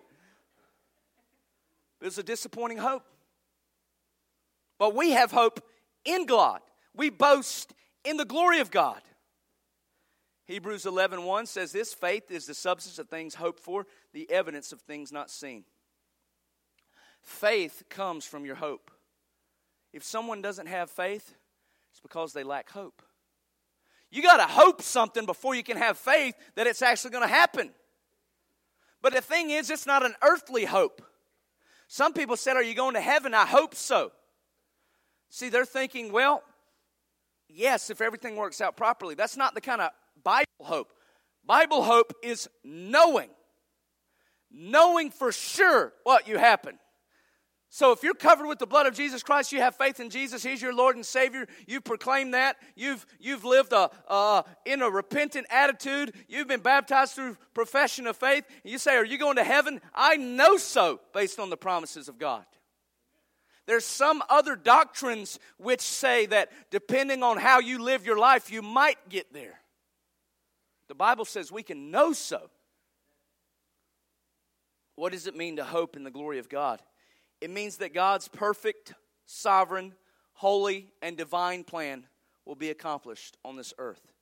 It's 2.01 2.17
a 2.17 2.23
disappointing 2.23 2.77
hope. 2.77 3.03
But 4.77 4.93
we 4.93 5.11
have 5.11 5.31
hope 5.31 5.61
in 6.03 6.25
God. 6.25 6.59
We 6.93 7.09
boast 7.09 7.73
in 8.03 8.17
the 8.17 8.25
glory 8.25 8.59
of 8.59 8.69
God. 8.69 9.01
Hebrews 10.45 10.85
11 10.85 11.23
1 11.23 11.45
says 11.47 11.71
this 11.71 11.93
faith 11.93 12.29
is 12.29 12.45
the 12.45 12.53
substance 12.53 12.99
of 12.99 13.09
things 13.09 13.35
hoped 13.35 13.59
for, 13.59 13.87
the 14.13 14.29
evidence 14.29 14.71
of 14.71 14.81
things 14.81 15.11
not 15.11 15.31
seen. 15.31 15.63
Faith 17.21 17.83
comes 17.89 18.25
from 18.25 18.45
your 18.45 18.55
hope. 18.55 18.91
If 19.91 20.03
someone 20.03 20.41
doesn't 20.41 20.67
have 20.67 20.91
faith, 20.91 21.33
it's 21.89 22.01
because 22.01 22.33
they 22.33 22.43
lack 22.43 22.69
hope. 22.69 23.01
You 24.15 24.21
got 24.21 24.37
to 24.37 24.47
hope 24.47 24.81
something 24.81 25.25
before 25.25 25.55
you 25.55 25.63
can 25.63 25.75
have 25.75 25.97
faith 25.97 26.35
that 26.55 26.67
it's 26.67 26.81
actually 26.81 27.11
going 27.11 27.27
to 27.27 27.33
happen. 27.33 27.71
But 29.01 29.13
the 29.13 29.19
thing 29.19 29.49
is, 29.49 29.69
it's 29.69 29.85
not 29.85 30.05
an 30.05 30.15
earthly 30.23 30.63
hope. 30.63 31.01
Some 31.89 32.13
people 32.13 32.37
said, 32.37 32.55
Are 32.55 32.63
you 32.63 32.75
going 32.75 32.93
to 32.93 33.01
heaven? 33.01 33.33
I 33.33 33.45
hope 33.45 33.75
so. 33.75 34.13
See, 35.29 35.49
they're 35.49 35.65
thinking, 35.65 36.13
Well, 36.13 36.43
yes, 37.49 37.89
if 37.89 37.99
everything 37.99 38.37
works 38.37 38.61
out 38.61 38.77
properly. 38.77 39.15
That's 39.15 39.35
not 39.35 39.53
the 39.53 39.59
kind 39.59 39.81
of 39.81 39.89
Bible 40.23 40.45
hope. 40.61 40.93
Bible 41.45 41.83
hope 41.83 42.13
is 42.23 42.47
knowing, 42.63 43.29
knowing 44.49 45.11
for 45.11 45.33
sure 45.33 45.91
what 46.03 46.25
you 46.25 46.37
happen. 46.37 46.79
So 47.75 47.91
if 47.91 48.03
you're 48.03 48.13
covered 48.13 48.47
with 48.47 48.59
the 48.59 48.65
blood 48.65 48.85
of 48.85 48.93
Jesus 48.93 49.21
Christ, 49.21 49.51
you 49.51 49.59
have 49.59 49.75
faith 49.75 49.99
in 49.99 50.09
Jesus, 50.09 50.41
He's 50.41 50.61
your 50.61 50.73
Lord 50.73 50.95
and 50.95 51.05
Savior, 51.05 51.45
you 51.67 51.81
proclaim 51.81 52.31
that, 52.31 52.55
you've, 52.73 53.05
you've 53.19 53.43
lived 53.43 53.73
a, 53.73 54.45
in 54.65 54.81
a 54.81 54.89
repentant 54.89 55.45
attitude, 55.49 56.13
you've 56.29 56.47
been 56.47 56.61
baptized 56.61 57.15
through 57.15 57.35
profession 57.53 58.07
of 58.07 58.15
faith, 58.15 58.45
you 58.63 58.77
say, 58.77 58.95
Are 58.95 59.03
you 59.03 59.17
going 59.17 59.35
to 59.35 59.43
heaven? 59.43 59.81
I 59.93 60.15
know 60.15 60.55
so, 60.55 61.01
based 61.13 61.37
on 61.37 61.49
the 61.49 61.57
promises 61.57 62.07
of 62.07 62.17
God. 62.17 62.45
There's 63.65 63.83
some 63.83 64.23
other 64.29 64.55
doctrines 64.55 65.37
which 65.57 65.81
say 65.81 66.27
that 66.27 66.53
depending 66.71 67.23
on 67.23 67.35
how 67.35 67.59
you 67.59 67.83
live 67.83 68.05
your 68.05 68.17
life, 68.17 68.49
you 68.49 68.61
might 68.61 69.09
get 69.09 69.33
there. 69.33 69.59
The 70.87 70.95
Bible 70.95 71.25
says 71.25 71.51
we 71.51 71.61
can 71.61 71.91
know 71.91 72.13
so. 72.13 72.49
What 74.95 75.11
does 75.11 75.27
it 75.27 75.35
mean 75.35 75.57
to 75.57 75.65
hope 75.65 75.97
in 75.97 76.05
the 76.05 76.09
glory 76.09 76.39
of 76.39 76.47
God? 76.47 76.81
It 77.41 77.49
means 77.49 77.77
that 77.77 77.93
God's 77.93 78.27
perfect, 78.27 78.93
sovereign, 79.25 79.93
holy, 80.33 80.91
and 81.01 81.17
divine 81.17 81.63
plan 81.63 82.05
will 82.45 82.55
be 82.55 82.69
accomplished 82.69 83.37
on 83.43 83.55
this 83.55 83.73
earth. 83.77 84.13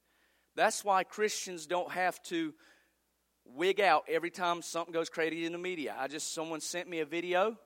That's 0.55 0.83
why 0.83 1.03
Christians 1.03 1.65
don't 1.65 1.91
have 1.91 2.21
to 2.23 2.53
wig 3.45 3.81
out 3.81 4.05
every 4.07 4.29
time 4.29 4.61
something 4.61 4.93
goes 4.93 5.09
crazy 5.09 5.45
in 5.45 5.51
the 5.51 5.57
media. 5.57 5.95
I 5.97 6.07
just, 6.07 6.33
someone 6.33 6.61
sent 6.61 6.87
me 6.87 6.99
a 6.99 7.05
video 7.05 7.57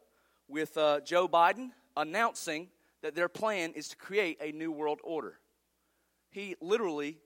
with 0.47 0.77
uh, 0.77 1.01
Joe 1.01 1.27
Biden 1.27 1.71
announcing 1.95 2.69
that 3.01 3.15
their 3.15 3.29
plan 3.29 3.73
is 3.73 3.89
to 3.89 3.95
create 3.95 4.37
a 4.41 4.51
new 4.51 4.71
world 4.71 4.99
order. 5.03 5.39
He 6.29 6.55
literally 6.61 7.17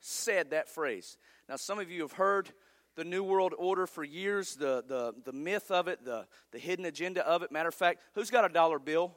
said 0.00 0.50
that 0.50 0.68
phrase. 0.68 1.16
Now, 1.48 1.56
some 1.56 1.78
of 1.78 1.90
you 1.90 2.02
have 2.02 2.12
heard 2.12 2.50
the 2.96 3.04
New 3.04 3.22
World 3.22 3.54
Order 3.56 3.86
for 3.86 4.02
years, 4.02 4.56
the, 4.56 4.82
the, 4.86 5.14
the 5.24 5.32
myth 5.32 5.70
of 5.70 5.86
it, 5.86 6.04
the, 6.04 6.26
the 6.50 6.58
hidden 6.58 6.86
agenda 6.86 7.26
of 7.26 7.42
it. 7.42 7.52
Matter 7.52 7.68
of 7.68 7.74
fact, 7.74 8.00
who's 8.14 8.30
got 8.30 8.44
a 8.44 8.48
dollar 8.48 8.78
bill? 8.78 9.12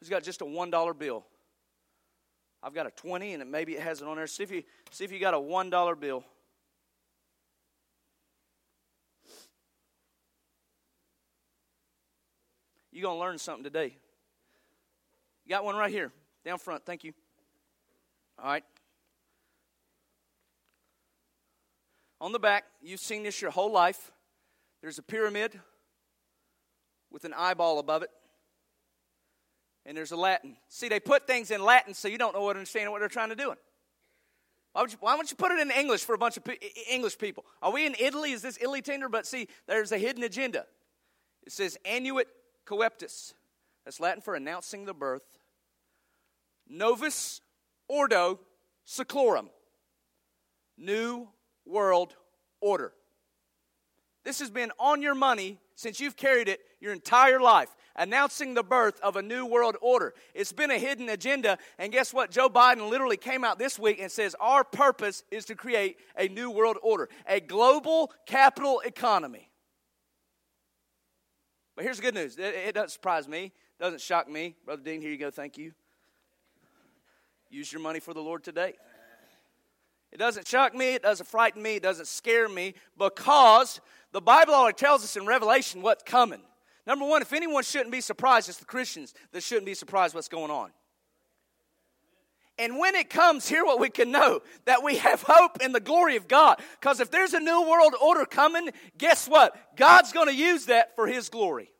Who's 0.00 0.08
got 0.08 0.22
just 0.22 0.40
a 0.40 0.44
$1 0.44 0.98
bill? 0.98 1.26
I've 2.62 2.74
got 2.74 2.86
a 2.86 2.90
20 2.90 3.34
and 3.34 3.42
it, 3.42 3.48
maybe 3.48 3.74
it 3.74 3.82
has 3.82 4.00
it 4.00 4.08
on 4.08 4.16
there. 4.16 4.26
See 4.26 4.44
if 4.44 4.50
you, 4.50 4.62
see 4.90 5.04
if 5.04 5.12
you 5.12 5.18
got 5.18 5.34
a 5.34 5.38
$1 5.38 6.00
bill. 6.00 6.24
You're 12.92 13.02
going 13.02 13.16
to 13.16 13.20
learn 13.20 13.38
something 13.38 13.64
today. 13.64 13.96
You 15.44 15.50
got 15.50 15.64
one 15.64 15.76
right 15.76 15.90
here, 15.90 16.12
down 16.44 16.58
front. 16.58 16.86
Thank 16.86 17.04
you. 17.04 17.12
All 18.38 18.46
right. 18.46 18.64
On 22.20 22.32
the 22.32 22.38
back, 22.38 22.64
you've 22.82 23.00
seen 23.00 23.22
this 23.22 23.40
your 23.42 23.50
whole 23.50 23.70
life. 23.70 24.10
There's 24.82 24.98
a 24.98 25.02
pyramid 25.02 25.58
with 27.10 27.24
an 27.24 27.34
eyeball 27.36 27.78
above 27.78 28.02
it. 28.02 28.10
and 29.84 29.96
there's 29.96 30.12
a 30.12 30.16
Latin. 30.16 30.56
See, 30.68 30.88
they 30.88 30.98
put 31.00 31.26
things 31.26 31.50
in 31.50 31.62
Latin 31.62 31.94
so 31.94 32.08
you 32.08 32.18
don't 32.18 32.34
know 32.34 32.42
what 32.42 32.56
understand 32.56 32.90
what 32.90 33.00
they're 33.00 33.08
trying 33.08 33.28
to 33.28 33.36
do. 33.36 33.54
Why, 34.72 34.82
would 34.82 34.92
you, 34.92 34.98
why 35.00 35.16
don't 35.16 35.30
you 35.30 35.36
put 35.36 35.52
it 35.52 35.60
in 35.60 35.70
English 35.70 36.04
for 36.04 36.14
a 36.14 36.18
bunch 36.18 36.36
of 36.36 36.42
English 36.90 37.18
people? 37.18 37.46
Are 37.62 37.72
we 37.72 37.86
in 37.86 37.94
Italy? 37.98 38.32
Is 38.32 38.42
this 38.42 38.58
Italy 38.60 38.82
tender? 38.82 39.08
But 39.08 39.26
see, 39.26 39.48
there's 39.66 39.92
a 39.92 39.98
hidden 39.98 40.22
agenda. 40.22 40.66
It 41.46 41.52
says 41.52 41.78
annuit 41.84 42.28
coeptis. 42.66 43.32
That's 43.84 44.00
Latin 44.00 44.20
for 44.20 44.34
announcing 44.34 44.84
the 44.84 44.92
birth. 44.92 45.22
Novus 46.68 47.40
ordo 47.88 48.40
seclorum. 48.86 49.48
New 50.76 51.28
world 51.66 52.14
order. 52.60 52.92
This 54.24 54.40
has 54.40 54.50
been 54.50 54.72
on 54.78 55.02
your 55.02 55.14
money 55.14 55.58
since 55.76 56.00
you've 56.00 56.16
carried 56.16 56.48
it 56.48 56.60
your 56.80 56.92
entire 56.92 57.40
life, 57.40 57.68
announcing 57.94 58.54
the 58.54 58.62
birth 58.62 58.98
of 59.00 59.16
a 59.16 59.22
new 59.22 59.46
world 59.46 59.76
order. 59.80 60.14
It's 60.34 60.52
been 60.52 60.70
a 60.70 60.78
hidden 60.78 61.08
agenda, 61.08 61.58
and 61.78 61.92
guess 61.92 62.12
what? 62.12 62.30
Joe 62.30 62.48
Biden 62.48 62.90
literally 62.90 63.16
came 63.16 63.44
out 63.44 63.58
this 63.58 63.78
week 63.78 64.00
and 64.00 64.10
says 64.10 64.34
our 64.40 64.64
purpose 64.64 65.22
is 65.30 65.44
to 65.46 65.54
create 65.54 65.98
a 66.18 66.28
new 66.28 66.50
world 66.50 66.76
order, 66.82 67.08
a 67.28 67.40
global 67.40 68.12
capital 68.26 68.80
economy. 68.84 69.50
But 71.76 71.84
here's 71.84 71.98
the 71.98 72.02
good 72.02 72.14
news 72.14 72.36
it, 72.38 72.74
doesn't 72.74 72.90
surprise 72.90 73.28
me, 73.28 73.52
doesn't 73.78 74.00
shock 74.00 74.28
me. 74.28 74.56
Brother 74.64 74.82
Dean, 74.82 75.00
here 75.00 75.10
you 75.10 75.18
go, 75.18 75.30
thank 75.30 75.58
you. 75.58 75.72
Use 77.50 77.72
your 77.72 77.80
money 77.80 78.00
for 78.00 78.12
the 78.12 78.20
Lord 78.20 78.42
today. 78.42 78.74
It 80.16 80.18
doesn't 80.18 80.48
shock 80.48 80.74
me, 80.74 80.94
it 80.94 81.02
doesn't 81.02 81.26
frighten 81.26 81.62
me, 81.62 81.76
it 81.76 81.82
doesn't 81.82 82.06
scare 82.06 82.48
me 82.48 82.72
because 82.96 83.82
the 84.12 84.20
Bible 84.22 84.54
already 84.54 84.74
tells 84.74 85.04
us 85.04 85.14
in 85.14 85.26
Revelation 85.26 85.82
what's 85.82 86.02
coming. 86.04 86.40
Number 86.86 87.04
one, 87.04 87.20
if 87.20 87.34
anyone 87.34 87.62
shouldn't 87.62 87.92
be 87.92 88.00
surprised, 88.00 88.48
it's 88.48 88.56
the 88.56 88.64
Christians 88.64 89.12
that 89.32 89.42
shouldn't 89.42 89.66
be 89.66 89.74
surprised 89.74 90.14
what's 90.14 90.28
going 90.28 90.50
on. 90.50 90.70
And 92.58 92.78
when 92.78 92.94
it 92.94 93.10
comes, 93.10 93.46
here 93.46 93.62
what 93.66 93.78
we 93.78 93.90
can 93.90 94.10
know 94.10 94.40
that 94.64 94.82
we 94.82 94.96
have 94.96 95.20
hope 95.20 95.60
in 95.60 95.72
the 95.72 95.80
glory 95.80 96.16
of 96.16 96.28
God. 96.28 96.62
Because 96.80 97.00
if 97.00 97.10
there's 97.10 97.34
a 97.34 97.40
new 97.40 97.68
world 97.68 97.94
order 98.00 98.24
coming, 98.24 98.70
guess 98.96 99.28
what? 99.28 99.54
God's 99.76 100.14
going 100.14 100.28
to 100.28 100.34
use 100.34 100.64
that 100.64 100.96
for 100.96 101.06
His 101.06 101.28
glory. 101.28 101.70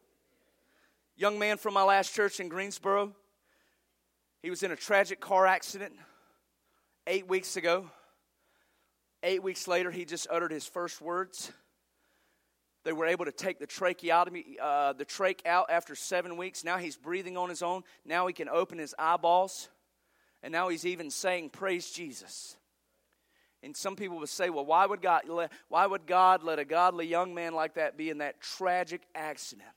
Young 1.16 1.38
man 1.38 1.56
from 1.56 1.72
my 1.72 1.84
last 1.84 2.14
church 2.14 2.38
in 2.38 2.50
Greensboro, 2.50 3.14
he 4.42 4.50
was 4.50 4.62
in 4.62 4.72
a 4.72 4.76
tragic 4.76 5.20
car 5.20 5.46
accident 5.46 5.94
eight 7.06 7.26
weeks 7.26 7.56
ago. 7.56 7.90
Eight 9.26 9.42
weeks 9.42 9.66
later, 9.66 9.90
he 9.90 10.04
just 10.04 10.28
uttered 10.30 10.52
his 10.52 10.68
first 10.68 11.00
words. 11.00 11.50
They 12.84 12.92
were 12.92 13.06
able 13.06 13.24
to 13.24 13.32
take 13.32 13.58
the 13.58 13.66
tracheotomy, 13.66 14.56
uh, 14.62 14.92
the 14.92 15.04
trach 15.04 15.44
out 15.44 15.66
after 15.68 15.96
seven 15.96 16.36
weeks. 16.36 16.62
Now 16.62 16.76
he's 16.78 16.96
breathing 16.96 17.36
on 17.36 17.48
his 17.48 17.60
own. 17.60 17.82
Now 18.04 18.28
he 18.28 18.32
can 18.32 18.48
open 18.48 18.78
his 18.78 18.94
eyeballs. 18.96 19.68
And 20.44 20.52
now 20.52 20.68
he's 20.68 20.86
even 20.86 21.10
saying, 21.10 21.50
Praise 21.50 21.90
Jesus. 21.90 22.56
And 23.64 23.76
some 23.76 23.96
people 23.96 24.18
would 24.18 24.28
say, 24.28 24.48
well, 24.48 24.64
why 24.64 24.86
would, 24.86 25.02
God 25.02 25.22
let, 25.28 25.50
why 25.68 25.86
would 25.86 26.06
God 26.06 26.44
let 26.44 26.60
a 26.60 26.64
godly 26.64 27.08
young 27.08 27.34
man 27.34 27.52
like 27.52 27.74
that 27.74 27.96
be 27.96 28.10
in 28.10 28.18
that 28.18 28.40
tragic 28.40 29.02
accident? 29.12 29.68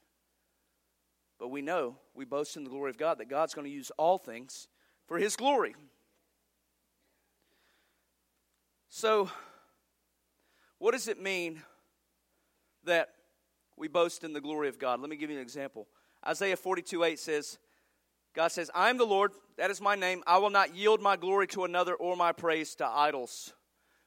But 1.39 1.47
we 1.47 1.63
know, 1.63 1.95
we 2.13 2.23
boast 2.23 2.55
in 2.55 2.65
the 2.65 2.69
glory 2.69 2.91
of 2.91 2.99
God, 2.99 3.17
that 3.17 3.29
God's 3.29 3.55
going 3.55 3.65
to 3.65 3.73
use 3.73 3.91
all 3.97 4.19
things 4.19 4.67
for 5.07 5.17
his 5.17 5.35
glory. 5.35 5.73
So, 8.99 9.29
what 10.77 10.91
does 10.91 11.07
it 11.07 11.21
mean 11.21 11.61
that 12.83 13.07
we 13.77 13.87
boast 13.87 14.25
in 14.25 14.33
the 14.33 14.41
glory 14.41 14.67
of 14.67 14.77
God? 14.77 14.99
Let 14.99 15.09
me 15.09 15.15
give 15.15 15.29
you 15.29 15.37
an 15.37 15.41
example. 15.41 15.87
Isaiah 16.27 16.57
42 16.57 17.05
8 17.05 17.17
says, 17.17 17.59
God 18.35 18.49
says, 18.49 18.69
I 18.75 18.89
am 18.89 18.97
the 18.97 19.05
Lord, 19.05 19.31
that 19.55 19.71
is 19.71 19.79
my 19.79 19.95
name. 19.95 20.21
I 20.27 20.39
will 20.39 20.49
not 20.49 20.75
yield 20.75 21.01
my 21.01 21.15
glory 21.15 21.47
to 21.47 21.63
another 21.63 21.93
or 21.93 22.17
my 22.17 22.33
praise 22.33 22.75
to 22.75 22.85
idols. 22.85 23.53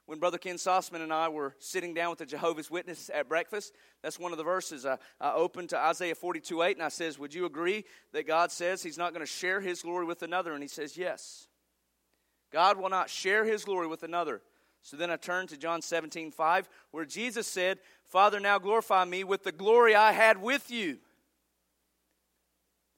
When 0.05 0.19
Brother 0.19 0.37
Ken 0.37 0.57
Sossman 0.57 1.01
and 1.01 1.11
I 1.11 1.31
were 1.31 1.55
sitting 1.59 1.95
down 1.95 2.11
with 2.11 2.19
the 2.19 2.27
Jehovah's 2.27 2.71
Witness 2.71 3.11
at 3.15 3.31
breakfast, 3.31 3.73
that's 4.03 4.19
one 4.19 4.33
of 4.33 4.37
the 4.37 4.45
verses. 4.45 4.85
I, 4.85 4.99
I 5.19 5.33
opened 5.33 5.71
to 5.71 5.79
Isaiah 5.79 6.15
42 6.15 6.61
8 6.61 6.77
and 6.77 6.85
I 6.85 6.91
says, 6.91 7.19
Would 7.19 7.33
you 7.33 7.47
agree 7.47 7.87
that 8.13 8.27
God 8.27 8.53
says 8.53 8.83
He's 8.83 8.99
not 8.99 9.15
going 9.15 9.25
to 9.25 9.33
share 9.33 9.63
His 9.63 9.81
glory 9.81 10.05
with 10.05 10.23
another? 10.23 10.53
And 10.53 10.63
He 10.63 10.69
says, 10.69 10.99
Yes. 10.99 11.49
God 12.53 12.77
will 12.77 12.91
not 12.91 13.09
share 13.09 13.47
His 13.47 13.65
glory 13.65 13.87
with 13.87 14.03
another. 14.03 14.43
So 14.83 14.97
then 14.97 15.11
I 15.11 15.17
turned 15.17 15.49
to 15.51 15.57
John 15.57 15.81
17, 15.81 16.33
5, 16.33 16.69
where 16.91 17.05
Jesus 17.05 17.47
said, 17.47 17.79
Father, 18.05 18.41
now 18.41 18.59
glorify 18.59 19.05
me 19.05 19.25
with 19.25 19.45
the 19.45 19.53
glory 19.53 19.95
I 19.95 20.13
had 20.13 20.43
with 20.43 20.71
you. 20.71 20.99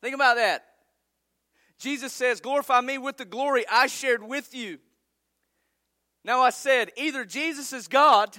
Think 0.00 0.14
about 0.14 0.36
that. 0.36 0.64
Jesus 1.78 2.12
says, 2.12 2.40
Glorify 2.40 2.80
me 2.80 2.98
with 2.98 3.16
the 3.16 3.24
glory 3.24 3.64
I 3.70 3.86
shared 3.86 4.22
with 4.22 4.54
you. 4.54 4.78
Now 6.24 6.40
I 6.40 6.50
said, 6.50 6.90
either 6.96 7.24
Jesus 7.24 7.72
is 7.72 7.86
God 7.86 8.34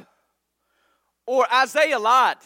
or 1.28 1.46
Isaiah 1.54 2.00
lied. 2.00 2.38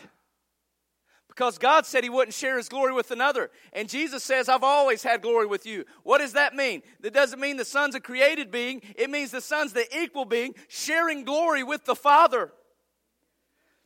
Because 1.39 1.57
God 1.57 1.85
said 1.85 2.03
he 2.03 2.09
wouldn't 2.09 2.33
share 2.33 2.57
his 2.57 2.67
glory 2.67 2.91
with 2.91 3.11
another. 3.11 3.49
And 3.71 3.87
Jesus 3.87 4.25
says, 4.25 4.49
I've 4.49 4.61
always 4.61 5.03
had 5.03 5.21
glory 5.21 5.45
with 5.45 5.65
you. 5.65 5.85
What 6.03 6.17
does 6.17 6.33
that 6.33 6.53
mean? 6.53 6.83
That 6.99 7.13
doesn't 7.13 7.39
mean 7.39 7.55
the 7.55 7.63
Son's 7.63 7.95
a 7.95 8.01
created 8.01 8.51
being, 8.51 8.81
it 8.97 9.09
means 9.09 9.31
the 9.31 9.39
Son's 9.39 9.71
the 9.71 9.85
equal 9.97 10.25
being, 10.25 10.53
sharing 10.67 11.23
glory 11.23 11.63
with 11.63 11.85
the 11.85 11.95
Father. 11.95 12.51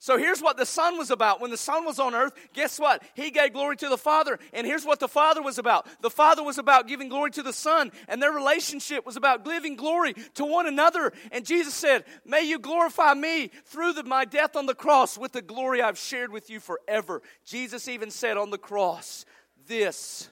So 0.04 0.18
here's 0.18 0.42
what 0.42 0.58
the 0.58 0.66
Son 0.66 0.98
was 0.98 1.12
about. 1.12 1.40
When 1.40 1.50
the 1.50 1.56
Son 1.56 1.86
was 1.86 1.98
on 1.98 2.14
earth, 2.14 2.34
guess 2.52 2.78
what? 2.78 3.02
He 3.14 3.32
gave 3.32 3.54
glory 3.54 3.78
to 3.78 3.88
the 3.88 3.98
Father. 3.98 4.38
And 4.52 4.68
here's 4.68 4.84
what 4.84 5.00
the 5.00 5.08
Father 5.08 5.42
was 5.42 5.60
about. 5.60 5.88
The 6.02 6.10
Father 6.10 6.44
was 6.44 6.58
about 6.58 6.90
giving 6.90 7.08
glory 7.08 7.32
to 7.32 7.42
the 7.42 7.54
Son, 7.54 7.90
and 8.10 8.22
their 8.22 8.34
relationship 8.34 9.06
was 9.06 9.16
about 9.16 9.46
giving 9.46 9.78
glory 9.78 10.14
to 10.34 10.44
one 10.44 10.68
another. 10.68 11.14
And 11.32 11.46
Jesus 11.46 11.74
said, 11.74 12.04
May 12.26 12.42
you 12.42 12.60
glorify 12.60 13.14
me 13.14 13.50
through 13.64 13.94
the, 13.94 14.04
my 14.04 14.26
death 14.26 14.58
on 14.58 14.66
the 14.66 14.76
cross 14.76 15.18
with 15.18 15.32
the 15.32 15.42
glory 15.42 15.82
I've 15.82 15.98
shared 15.98 16.34
with 16.34 16.50
you 16.50 16.60
forever. 16.60 17.22
Jesus 17.46 17.88
even 17.88 18.12
said 18.12 18.36
on 18.36 18.50
the 18.50 18.58
cross, 18.58 19.24
This 19.70 20.30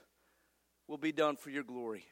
will 0.86 0.98
be 0.98 1.12
done 1.12 1.36
for 1.36 1.48
your 1.48 1.64
glory. 1.64 2.04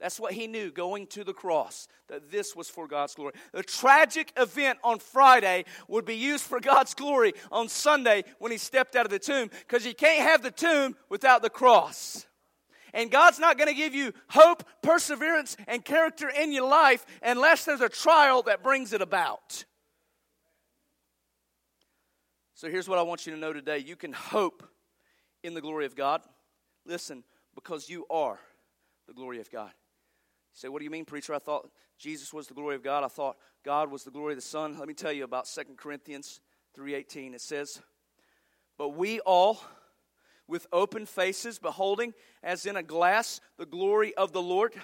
That's 0.00 0.20
what 0.20 0.32
he 0.32 0.46
knew 0.46 0.70
going 0.70 1.08
to 1.08 1.24
the 1.24 1.32
cross, 1.32 1.88
that 2.08 2.30
this 2.30 2.54
was 2.54 2.70
for 2.70 2.86
God's 2.86 3.14
glory. 3.14 3.32
The 3.52 3.64
tragic 3.64 4.32
event 4.36 4.78
on 4.84 5.00
Friday 5.00 5.64
would 5.88 6.04
be 6.04 6.14
used 6.14 6.44
for 6.44 6.60
God's 6.60 6.94
glory 6.94 7.32
on 7.50 7.68
Sunday 7.68 8.22
when 8.38 8.52
he 8.52 8.58
stepped 8.58 8.94
out 8.94 9.06
of 9.06 9.10
the 9.10 9.18
tomb, 9.18 9.50
because 9.66 9.84
you 9.84 9.94
can't 9.94 10.22
have 10.22 10.42
the 10.42 10.52
tomb 10.52 10.94
without 11.08 11.42
the 11.42 11.50
cross. 11.50 12.26
And 12.94 13.10
God's 13.10 13.40
not 13.40 13.58
going 13.58 13.68
to 13.68 13.74
give 13.74 13.94
you 13.94 14.12
hope, 14.28 14.62
perseverance, 14.82 15.56
and 15.66 15.84
character 15.84 16.28
in 16.28 16.52
your 16.52 16.68
life 16.68 17.04
unless 17.20 17.64
there's 17.64 17.80
a 17.80 17.88
trial 17.88 18.42
that 18.42 18.62
brings 18.62 18.92
it 18.92 19.02
about. 19.02 19.64
So 22.54 22.70
here's 22.70 22.88
what 22.88 22.98
I 22.98 23.02
want 23.02 23.26
you 23.26 23.32
to 23.34 23.38
know 23.38 23.52
today 23.52 23.78
you 23.78 23.96
can 23.96 24.12
hope 24.12 24.62
in 25.42 25.54
the 25.54 25.60
glory 25.60 25.86
of 25.86 25.96
God. 25.96 26.22
Listen, 26.86 27.24
because 27.54 27.90
you 27.90 28.06
are 28.08 28.38
the 29.06 29.12
glory 29.12 29.40
of 29.40 29.50
God 29.50 29.72
say, 30.52 30.68
What 30.68 30.78
do 30.78 30.84
you 30.84 30.90
mean, 30.90 31.04
preacher? 31.04 31.34
I 31.34 31.38
thought 31.38 31.70
Jesus 31.98 32.32
was 32.32 32.46
the 32.46 32.54
glory 32.54 32.76
of 32.76 32.82
God. 32.82 33.04
I 33.04 33.08
thought 33.08 33.36
God 33.64 33.90
was 33.90 34.04
the 34.04 34.10
glory 34.10 34.32
of 34.32 34.38
the 34.38 34.42
Son. 34.42 34.78
Let 34.78 34.88
me 34.88 34.94
tell 34.94 35.12
you 35.12 35.24
about 35.24 35.46
2 35.46 35.74
Corinthians 35.76 36.40
3.18. 36.76 37.34
It 37.34 37.40
says, 37.40 37.80
But 38.76 38.90
we 38.90 39.20
all, 39.20 39.60
with 40.46 40.66
open 40.72 41.06
faces, 41.06 41.58
beholding 41.58 42.14
as 42.42 42.66
in 42.66 42.76
a 42.76 42.82
glass 42.82 43.40
the 43.58 43.66
glory 43.66 44.14
of 44.14 44.32
the 44.32 44.42
Lord, 44.42 44.74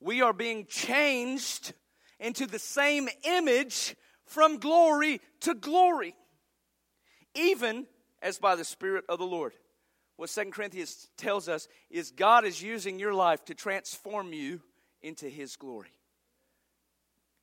we 0.00 0.22
are 0.22 0.32
being 0.32 0.64
changed 0.66 1.74
into 2.18 2.46
the 2.46 2.58
same 2.58 3.08
image 3.24 3.94
from 4.24 4.58
glory 4.58 5.20
to 5.40 5.54
glory, 5.54 6.14
even 7.34 7.86
as 8.22 8.38
by 8.38 8.56
the 8.56 8.64
Spirit 8.64 9.04
of 9.08 9.18
the 9.18 9.26
Lord. 9.26 9.52
What 10.16 10.30
Second 10.30 10.52
Corinthians 10.52 11.08
tells 11.16 11.48
us 11.48 11.68
is 11.90 12.10
God 12.10 12.44
is 12.44 12.60
using 12.60 12.98
your 12.98 13.14
life 13.14 13.44
to 13.44 13.54
transform 13.54 14.32
you 14.32 14.60
into 15.02 15.28
his 15.28 15.56
glory. 15.56 15.88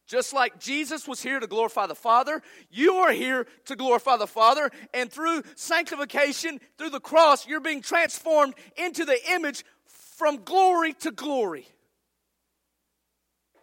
Just 0.08 0.34
like 0.34 0.60
Jesus 0.60 1.08
was 1.08 1.24
here 1.24 1.40
to 1.40 1.48
glorify 1.48 1.88
the 1.88 1.96
Father, 1.96 2.42
you 2.70 2.94
are 2.96 3.12
here 3.12 3.48
to 3.66 3.76
glorify 3.76 4.18
the 4.18 4.28
Father. 4.28 4.70
And 4.94 5.12
through 5.12 5.42
sanctification, 5.56 6.60
through 6.78 6.92
the 6.92 7.00
cross, 7.00 7.48
you're 7.48 7.60
being 7.60 7.82
transformed 7.82 8.54
into 8.78 9.04
the 9.04 9.18
image 9.34 9.66
from 9.86 10.44
glory 10.44 10.94
to 10.94 11.12
glory. 11.12 11.68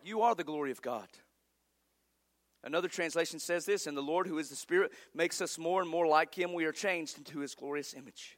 You 0.05 0.23
are 0.23 0.35
the 0.35 0.43
glory 0.43 0.73
of 0.73 0.83
God. 0.83 1.07
Another 2.65 2.89
translation 2.89 3.39
says 3.39 3.65
this, 3.65 3.87
and 3.87 3.97
the 3.97 4.03
Lord, 4.03 4.27
who 4.27 4.39
is 4.39 4.49
the 4.49 4.57
Spirit, 4.57 4.93
makes 5.15 5.41
us 5.41 5.59
more 5.59 5.81
and 5.81 5.91
more 5.91 6.07
like 6.07 6.35
Him. 6.35 6.53
We 6.53 6.65
are 6.65 6.73
changed 6.73 7.19
into 7.19 7.39
His 7.39 7.55
glorious 7.55 7.95
image. 7.95 8.37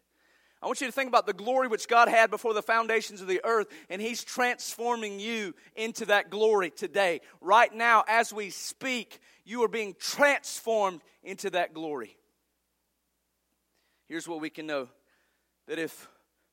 I 0.65 0.67
want 0.67 0.81
you 0.81 0.87
to 0.87 0.93
think 0.93 1.09
about 1.09 1.27
the 1.27 1.35
glory 1.35 1.69
which 1.69 1.89
God 1.89 2.09
had 2.09 2.31
before 2.31 2.55
the 2.55 2.63
foundations 2.63 3.21
of 3.21 3.27
the 3.27 3.43
earth, 3.45 3.67
and 3.91 4.01
He's 4.01 4.25
transforming 4.25 5.21
you 5.21 5.55
into 5.77 6.07
that 6.07 6.31
glory 6.31 6.71
today. 6.71 7.21
Right 7.43 7.73
now, 7.73 8.03
as 8.09 8.33
we 8.33 8.49
speak, 8.49 9.21
you 9.45 9.63
are 9.65 9.69
being 9.69 9.95
transformed 9.99 11.03
into 11.23 11.51
that 11.51 11.75
glory. 11.75 12.17
Here's 14.09 14.27
what 14.27 14.41
we 14.41 14.49
can 14.49 14.67
know 14.67 14.89
that 15.69 15.79
if, 15.79 16.09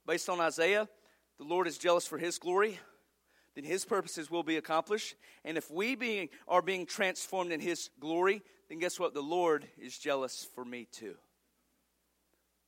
based 0.06 0.28
on 0.28 0.42
Isaiah, 0.42 0.90
the 1.38 1.46
Lord 1.46 1.66
is 1.66 1.78
jealous 1.78 2.06
for 2.06 2.18
his 2.18 2.38
glory, 2.38 2.80
then 3.56 3.64
his 3.64 3.86
purposes 3.86 4.30
will 4.30 4.44
be 4.44 4.58
accomplished. 4.58 5.16
And 5.46 5.58
if 5.58 5.72
we 5.72 5.96
being, 5.96 6.28
are 6.50 6.62
being 6.62 6.86
transformed 6.86 7.54
in 7.54 7.62
his 7.62 7.90
glory, 8.02 8.42
then 8.68 8.80
guess 8.80 9.00
what? 9.00 9.14
The 9.14 9.22
Lord 9.22 9.70
is 9.78 9.98
jealous 9.98 10.46
for 10.54 10.66
me 10.66 10.90
too. 10.92 11.16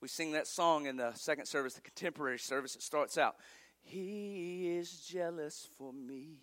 We 0.03 0.09
sing 0.09 0.33
that 0.33 0.47
song 0.47 0.85
in 0.85 0.97
the 0.97 1.13
second 1.13 1.45
service, 1.45 1.75
the 1.75 1.81
contemporary 1.81 2.37
service. 2.37 2.75
It 2.75 2.81
starts 2.81 3.17
out, 3.17 3.37
He 3.79 4.75
is 4.77 4.99
jealous 4.99 5.65
for 5.77 5.93
me, 5.93 6.41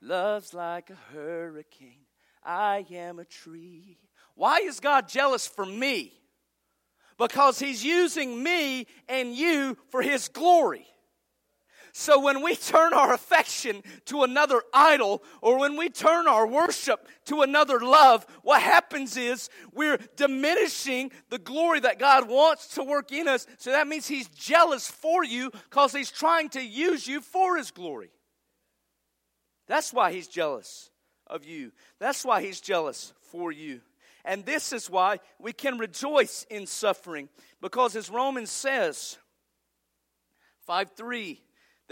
loves 0.00 0.52
like 0.52 0.90
a 0.90 0.96
hurricane. 1.14 2.04
I 2.42 2.84
am 2.90 3.20
a 3.20 3.24
tree. 3.24 3.96
Why 4.34 4.56
is 4.56 4.80
God 4.80 5.08
jealous 5.08 5.46
for 5.46 5.64
me? 5.64 6.14
Because 7.16 7.60
He's 7.60 7.84
using 7.84 8.42
me 8.42 8.88
and 9.08 9.36
you 9.36 9.78
for 9.90 10.02
His 10.02 10.26
glory. 10.26 10.88
So 11.94 12.18
when 12.20 12.42
we 12.42 12.56
turn 12.56 12.94
our 12.94 13.12
affection 13.12 13.82
to 14.06 14.22
another 14.22 14.62
idol 14.72 15.22
or 15.42 15.58
when 15.58 15.76
we 15.76 15.90
turn 15.90 16.26
our 16.26 16.46
worship 16.46 17.06
to 17.26 17.42
another 17.42 17.80
love, 17.80 18.26
what 18.42 18.62
happens 18.62 19.18
is 19.18 19.50
we're 19.74 19.98
diminishing 20.16 21.12
the 21.28 21.38
glory 21.38 21.80
that 21.80 21.98
God 21.98 22.30
wants 22.30 22.68
to 22.74 22.82
work 22.82 23.12
in 23.12 23.28
us. 23.28 23.46
So 23.58 23.72
that 23.72 23.88
means 23.88 24.08
He's 24.08 24.28
jealous 24.28 24.90
for 24.90 25.22
you 25.22 25.50
because 25.50 25.92
He's 25.92 26.10
trying 26.10 26.48
to 26.50 26.62
use 26.62 27.06
you 27.06 27.20
for 27.20 27.58
His 27.58 27.70
glory. 27.70 28.10
That's 29.68 29.92
why 29.92 30.12
He's 30.12 30.28
jealous 30.28 30.88
of 31.26 31.44
you. 31.44 31.72
That's 31.98 32.24
why 32.24 32.40
He's 32.40 32.62
jealous 32.62 33.12
for 33.20 33.52
you. 33.52 33.82
And 34.24 34.46
this 34.46 34.72
is 34.72 34.88
why 34.88 35.20
we 35.38 35.52
can 35.52 35.76
rejoice 35.76 36.46
in 36.48 36.66
suffering 36.66 37.28
because 37.60 37.96
as 37.96 38.08
Romans 38.08 38.50
says, 38.50 39.18
5 40.66 40.92
3, 40.96 41.42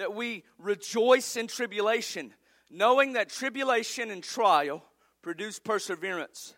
that 0.01 0.15
we 0.15 0.45
rejoice 0.59 1.37
in 1.37 1.47
tribulation, 1.47 2.33
knowing 2.71 3.13
that 3.13 3.29
tribulation 3.29 4.11
and 4.11 4.25
trial 4.25 4.83
produce 5.21 5.59
perseverance. 5.59 6.55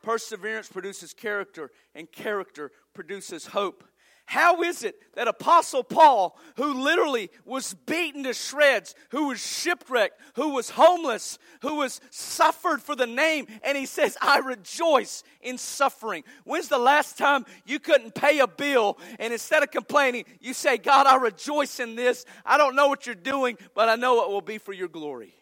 Perseverance 0.00 0.68
produces 0.68 1.12
character, 1.12 1.72
and 1.96 2.12
character 2.12 2.70
produces 2.94 3.46
hope. 3.46 3.82
How 4.26 4.62
is 4.62 4.82
it 4.82 4.96
that 5.14 5.28
Apostle 5.28 5.84
Paul, 5.84 6.38
who 6.56 6.82
literally 6.82 7.30
was 7.44 7.74
beaten 7.86 8.24
to 8.24 8.32
shreds, 8.32 8.94
who 9.10 9.28
was 9.28 9.44
shipwrecked, 9.44 10.18
who 10.34 10.54
was 10.54 10.70
homeless, 10.70 11.38
who 11.60 11.76
was 11.76 12.00
suffered 12.10 12.80
for 12.80 12.96
the 12.96 13.06
name, 13.06 13.46
and 13.62 13.76
he 13.76 13.84
says, 13.84 14.16
I 14.22 14.38
rejoice 14.38 15.24
in 15.42 15.58
suffering? 15.58 16.24
When's 16.44 16.68
the 16.68 16.78
last 16.78 17.18
time 17.18 17.44
you 17.66 17.78
couldn't 17.78 18.14
pay 18.14 18.38
a 18.38 18.46
bill 18.46 18.98
and 19.18 19.32
instead 19.32 19.62
of 19.62 19.70
complaining, 19.70 20.24
you 20.40 20.54
say, 20.54 20.78
God, 20.78 21.06
I 21.06 21.16
rejoice 21.16 21.78
in 21.78 21.94
this. 21.94 22.24
I 22.46 22.56
don't 22.56 22.74
know 22.74 22.88
what 22.88 23.04
you're 23.04 23.14
doing, 23.14 23.58
but 23.74 23.90
I 23.90 23.96
know 23.96 24.24
it 24.24 24.30
will 24.30 24.40
be 24.40 24.58
for 24.58 24.72
your 24.72 24.88
glory. 24.88 25.34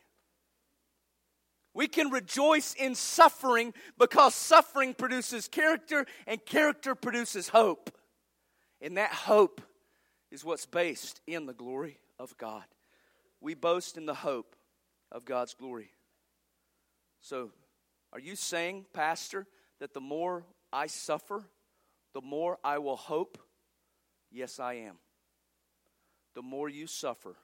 We 1.73 1.87
can 1.87 2.11
rejoice 2.11 2.75
in 2.75 2.95
suffering 2.95 3.73
because 3.99 4.35
suffering 4.35 4.93
produces 4.93 5.49
character 5.49 6.05
and 6.27 6.45
character 6.45 6.95
produces 6.95 7.49
hope. 7.49 7.91
And 8.83 8.97
that 8.97 9.13
hope 9.13 9.61
is 10.33 10.45
what's 10.45 10.67
based 10.67 11.21
in 11.27 11.47
the 11.47 11.55
glory 11.55 11.99
of 12.19 12.37
God. 12.37 12.65
We 13.41 13.55
boast 13.55 13.97
in 13.97 14.07
the 14.07 14.15
hope 14.15 14.57
of 15.13 15.25
God's 15.25 15.55
glory. 15.55 15.93
So, 17.21 17.51
are 18.13 18.19
you 18.19 18.35
saying, 18.35 18.87
Pastor, 18.93 19.47
that 19.79 19.95
the 19.95 20.01
more 20.01 20.45
I 20.73 20.89
suffer, 20.89 21.45
the 22.13 22.21
more 22.21 22.59
I 22.65 22.79
will 22.79 22.97
hope? 22.97 23.39
Yes, 24.31 24.59
I 24.59 24.75
am. 24.75 24.97
The 26.35 26.43
more 26.43 26.69
you 26.69 26.87
suffer, 26.87 27.37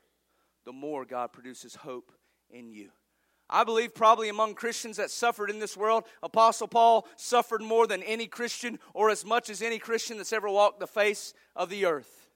the 0.64 0.72
more 0.72 1.04
God 1.04 1.32
produces 1.32 1.76
hope 1.76 2.10
in 2.50 2.70
you. 2.70 2.90
I 3.50 3.64
believe 3.64 3.94
probably 3.94 4.28
among 4.28 4.54
Christians 4.54 4.98
that 4.98 5.10
suffered 5.10 5.48
in 5.48 5.58
this 5.58 5.76
world, 5.76 6.04
Apostle 6.22 6.68
Paul 6.68 7.06
suffered 7.16 7.62
more 7.62 7.86
than 7.86 8.02
any 8.02 8.26
Christian 8.26 8.78
or 8.92 9.08
as 9.08 9.24
much 9.24 9.48
as 9.48 9.62
any 9.62 9.78
Christian 9.78 10.18
that's 10.18 10.32
ever 10.32 10.50
walked 10.50 10.80
the 10.80 10.86
face 10.86 11.32
of 11.56 11.70
the 11.70 11.86
earth. 11.86 12.28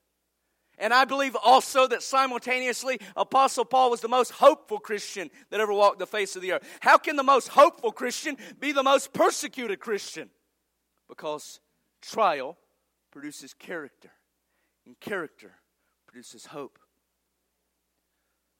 And 0.78 0.94
I 0.94 1.04
believe 1.04 1.36
also 1.36 1.86
that 1.88 2.02
simultaneously, 2.02 2.98
Apostle 3.14 3.66
Paul 3.66 3.90
was 3.90 4.00
the 4.00 4.08
most 4.08 4.32
hopeful 4.32 4.78
Christian 4.78 5.30
that 5.50 5.60
ever 5.60 5.72
walked 5.72 5.98
the 5.98 6.06
face 6.06 6.34
of 6.34 6.42
the 6.42 6.52
earth. 6.52 6.78
How 6.80 6.96
can 6.96 7.16
the 7.16 7.22
most 7.22 7.48
hopeful 7.48 7.92
Christian 7.92 8.38
be 8.58 8.72
the 8.72 8.82
most 8.82 9.12
persecuted 9.12 9.80
Christian? 9.80 10.30
Because 11.08 11.60
trial 12.00 12.56
produces 13.10 13.52
character, 13.52 14.10
and 14.86 14.98
character 14.98 15.52
produces 16.06 16.46
hope. 16.46 16.78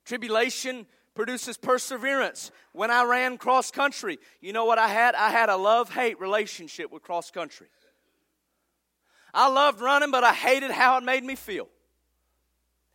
Tribulation 0.04 0.86
produces 1.14 1.56
perseverance. 1.56 2.50
When 2.72 2.90
I 2.90 3.04
ran 3.04 3.38
cross 3.38 3.70
country, 3.70 4.18
you 4.40 4.52
know 4.52 4.64
what 4.64 4.78
I 4.78 4.88
had? 4.88 5.14
I 5.14 5.30
had 5.30 5.48
a 5.48 5.56
love 5.56 5.92
hate 5.92 6.18
relationship 6.20 6.90
with 6.90 7.02
cross 7.02 7.30
country. 7.30 7.68
I 9.34 9.48
loved 9.48 9.80
running, 9.80 10.10
but 10.10 10.24
I 10.24 10.32
hated 10.32 10.70
how 10.70 10.98
it 10.98 11.04
made 11.04 11.24
me 11.24 11.36
feel. 11.36 11.68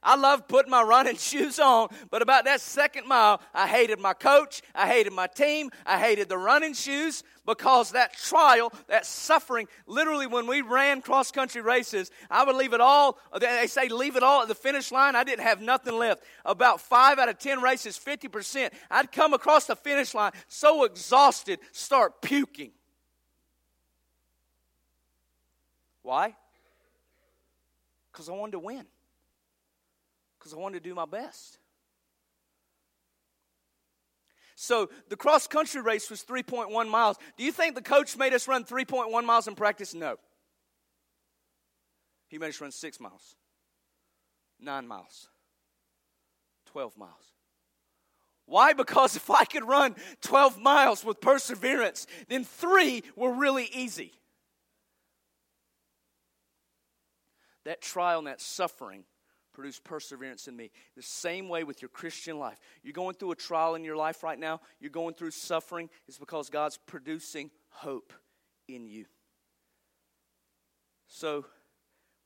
I 0.03 0.15
loved 0.15 0.47
putting 0.47 0.69
my 0.69 0.83
running 0.83 1.15
shoes 1.17 1.59
on, 1.59 1.89
but 2.11 2.21
about 2.21 2.45
that 2.45 2.61
second 2.61 3.07
mile, 3.07 3.41
I 3.53 3.67
hated 3.67 3.99
my 3.99 4.13
coach, 4.13 4.61
I 4.75 4.87
hated 4.87 5.13
my 5.13 5.27
team, 5.27 5.71
I 5.85 5.99
hated 5.99 6.29
the 6.29 6.37
running 6.37 6.73
shoes 6.73 7.23
because 7.45 7.91
that 7.91 8.13
trial, 8.13 8.71
that 8.87 9.05
suffering, 9.05 9.67
literally 9.87 10.27
when 10.27 10.47
we 10.47 10.61
ran 10.61 11.01
cross 11.01 11.31
country 11.31 11.61
races, 11.61 12.11
I 12.29 12.43
would 12.43 12.55
leave 12.55 12.73
it 12.73 12.81
all, 12.81 13.17
they 13.39 13.67
say 13.67 13.89
leave 13.89 14.15
it 14.15 14.23
all 14.23 14.43
at 14.43 14.47
the 14.47 14.55
finish 14.55 14.91
line. 14.91 15.15
I 15.15 15.23
didn't 15.23 15.43
have 15.43 15.61
nothing 15.61 15.97
left. 15.97 16.23
About 16.45 16.81
five 16.81 17.19
out 17.19 17.29
of 17.29 17.39
10 17.39 17.61
races, 17.61 17.97
50%, 17.97 18.71
I'd 18.91 19.11
come 19.11 19.33
across 19.33 19.65
the 19.65 19.75
finish 19.75 20.13
line 20.13 20.31
so 20.47 20.83
exhausted, 20.83 21.59
start 21.71 22.21
puking. 22.21 22.71
Why? 26.03 26.35
Because 28.11 28.29
I 28.29 28.33
wanted 28.33 28.53
to 28.53 28.59
win 28.59 28.85
because 30.47 30.57
I 30.57 30.61
wanted 30.61 30.83
to 30.83 30.89
do 30.89 30.95
my 30.95 31.05
best. 31.05 31.57
So 34.55 34.89
the 35.09 35.15
cross 35.15 35.45
country 35.45 35.81
race 35.81 36.09
was 36.09 36.23
3.1 36.23 36.89
miles. 36.89 37.17
Do 37.37 37.43
you 37.43 37.51
think 37.51 37.75
the 37.75 37.81
coach 37.81 38.17
made 38.17 38.33
us 38.33 38.47
run 38.47 38.63
3.1 38.63 39.23
miles 39.25 39.47
in 39.47 39.55
practice? 39.55 39.93
No. 39.93 40.15
He 42.29 42.37
made 42.37 42.49
us 42.49 42.61
run 42.61 42.71
six 42.71 42.99
miles, 42.99 43.35
nine 44.59 44.87
miles, 44.87 45.27
12 46.67 46.97
miles. 46.97 47.11
Why? 48.45 48.73
Because 48.73 49.15
if 49.15 49.29
I 49.29 49.43
could 49.43 49.67
run 49.67 49.95
12 50.21 50.59
miles 50.59 51.03
with 51.03 51.21
perseverance, 51.21 52.07
then 52.29 52.45
three 52.45 53.03
were 53.15 53.33
really 53.33 53.69
easy. 53.73 54.13
That 57.65 57.81
trial 57.81 58.19
and 58.19 58.27
that 58.27 58.41
suffering 58.41 59.03
produce 59.57 59.79
perseverance 59.79 60.47
in 60.47 60.55
me. 60.55 60.69
The 60.95 61.01
same 61.01 61.49
way 61.49 61.63
with 61.63 61.81
your 61.81 61.89
Christian 61.89 62.37
life. 62.37 62.59
You're 62.83 62.93
going 62.93 63.15
through 63.15 63.31
a 63.31 63.35
trial 63.35 63.73
in 63.73 63.83
your 63.83 63.95
life 63.95 64.21
right 64.21 64.37
now, 64.37 64.61
you're 64.79 64.91
going 64.91 65.15
through 65.15 65.31
suffering, 65.31 65.89
it's 66.07 66.19
because 66.19 66.51
God's 66.51 66.77
producing 66.77 67.49
hope 67.69 68.13
in 68.67 68.85
you. 68.85 69.05
So, 71.07 71.45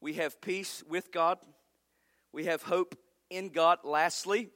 we 0.02 0.16
have 0.16 0.42
peace 0.42 0.84
with 0.90 1.14
God, 1.14 1.38
we 2.34 2.46
have 2.46 2.64
hope 2.64 2.98
in 3.30 3.48
God. 3.48 3.80
Lastly, 3.86 4.50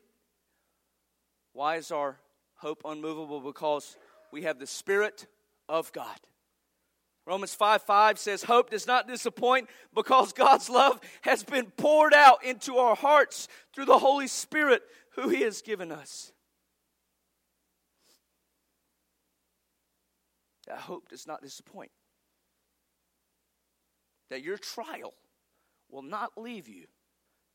why 1.53 1.77
is 1.77 1.91
our 1.91 2.19
hope 2.55 2.81
unmovable? 2.83 3.39
Because 3.39 3.95
we 4.33 4.41
have 4.41 4.59
the 4.59 4.67
Spirit 4.67 5.27
of 5.69 5.93
God. 5.93 6.19
Romans 7.25 7.55
5 7.55 7.81
5 7.81 8.19
says, 8.19 8.43
Hope 8.43 8.69
does 8.69 8.85
not 8.85 9.07
disappoint 9.07 9.69
because 9.93 10.31
God's 10.31 10.69
love 10.69 10.99
has 11.21 11.43
been 11.43 11.71
poured 11.77 12.13
out 12.13 12.43
into 12.43 12.77
our 12.77 12.95
hearts 12.95 13.47
through 13.73 13.85
the 13.85 13.97
Holy 13.97 14.27
Spirit 14.27 14.83
who 15.15 15.29
He 15.29 15.41
has 15.41 15.61
given 15.61 15.91
us. 15.91 16.31
That 20.67 20.77
hope 20.79 21.09
does 21.09 21.27
not 21.27 21.41
disappoint. 21.41 21.91
That 24.29 24.43
your 24.43 24.57
trial 24.57 25.13
will 25.89 26.01
not 26.01 26.31
leave 26.37 26.67
you 26.67 26.85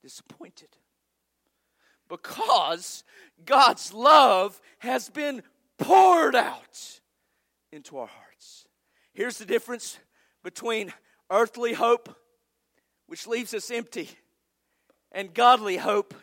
disappointed. 0.03 0.69
Because 2.09 3.05
God's 3.45 3.93
love 3.93 4.61
has 4.79 5.09
been 5.09 5.43
poured 5.79 6.35
out 6.35 7.01
into 7.73 7.99
our 7.99 8.07
hearts. 8.07 8.30
Here's 9.13 9.39
the 9.39 9.47
difference 9.47 9.99
between 10.43 10.93
earthly 11.31 11.73
hope, 11.73 12.17
which 13.07 13.27
leaves 13.27 13.55
us 13.55 13.71
empty, 13.71 14.11
and 15.13 15.35
godly 15.35 15.77
hope 15.77 16.15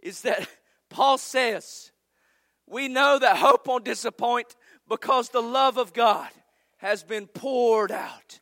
is 0.00 0.22
that 0.22 0.48
Paul 0.88 1.18
says, 1.18 1.92
we 2.66 2.88
know 2.88 3.18
that 3.18 3.36
hope 3.36 3.66
won't 3.66 3.84
disappoint 3.84 4.56
because 4.88 5.28
the 5.28 5.42
love 5.42 5.78
of 5.78 5.92
God 5.92 6.30
has 6.78 7.02
been 7.02 7.26
poured 7.26 7.92
out 7.92 8.40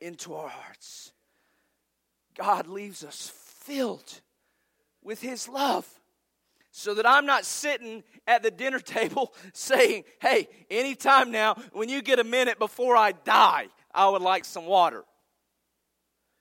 into 0.00 0.34
our 0.34 0.48
hearts. 0.48 1.12
God 2.36 2.66
leaves 2.66 3.04
us 3.04 3.32
filled 3.60 4.20
with 5.02 5.20
His 5.20 5.48
love. 5.48 5.88
So 6.76 6.92
that 6.94 7.06
I'm 7.06 7.24
not 7.24 7.44
sitting 7.44 8.02
at 8.26 8.42
the 8.42 8.50
dinner 8.50 8.80
table 8.80 9.32
saying, 9.52 10.02
hey, 10.20 10.48
anytime 10.68 11.30
now, 11.30 11.54
when 11.72 11.88
you 11.88 12.02
get 12.02 12.18
a 12.18 12.24
minute 12.24 12.58
before 12.58 12.96
I 12.96 13.12
die, 13.12 13.68
I 13.94 14.08
would 14.08 14.22
like 14.22 14.44
some 14.44 14.66
water. 14.66 15.04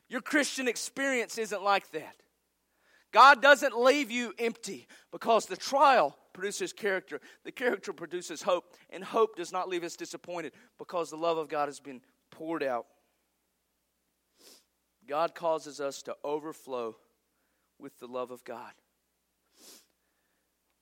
Your 0.10 0.22
Christian 0.22 0.67
experience 0.67 1.38
isn't 1.38 1.63
like 1.63 1.91
that. 1.91 2.15
God 3.12 3.43
doesn't 3.43 3.78
leave 3.78 4.10
you 4.10 4.34
empty 4.39 4.88
because 5.12 5.46
the 5.46 5.56
trial 5.56 6.17
produces 6.34 6.74
character. 6.74 7.22
The 7.46 7.52
character 7.52 7.93
produces 7.93 8.41
hope, 8.41 8.65
and 8.89 9.04
hope 9.04 9.36
does 9.36 9.52
not 9.52 9.69
leave 9.69 9.84
us 9.84 9.96
disappointed 9.96 10.54
because 10.80 11.12
the 11.12 11.15
love 11.15 11.38
of 11.38 11.48
God 11.48 11.67
has 11.67 11.80
been 11.80 12.02
poured 12.32 12.63
out. 12.63 12.88
God 15.08 15.36
causes 15.36 15.80
us 15.80 16.02
to 16.04 16.15
overflow 16.24 16.96
with 17.78 18.00
the 18.00 18.08
love 18.08 18.32
of 18.32 18.43
God. 18.43 18.72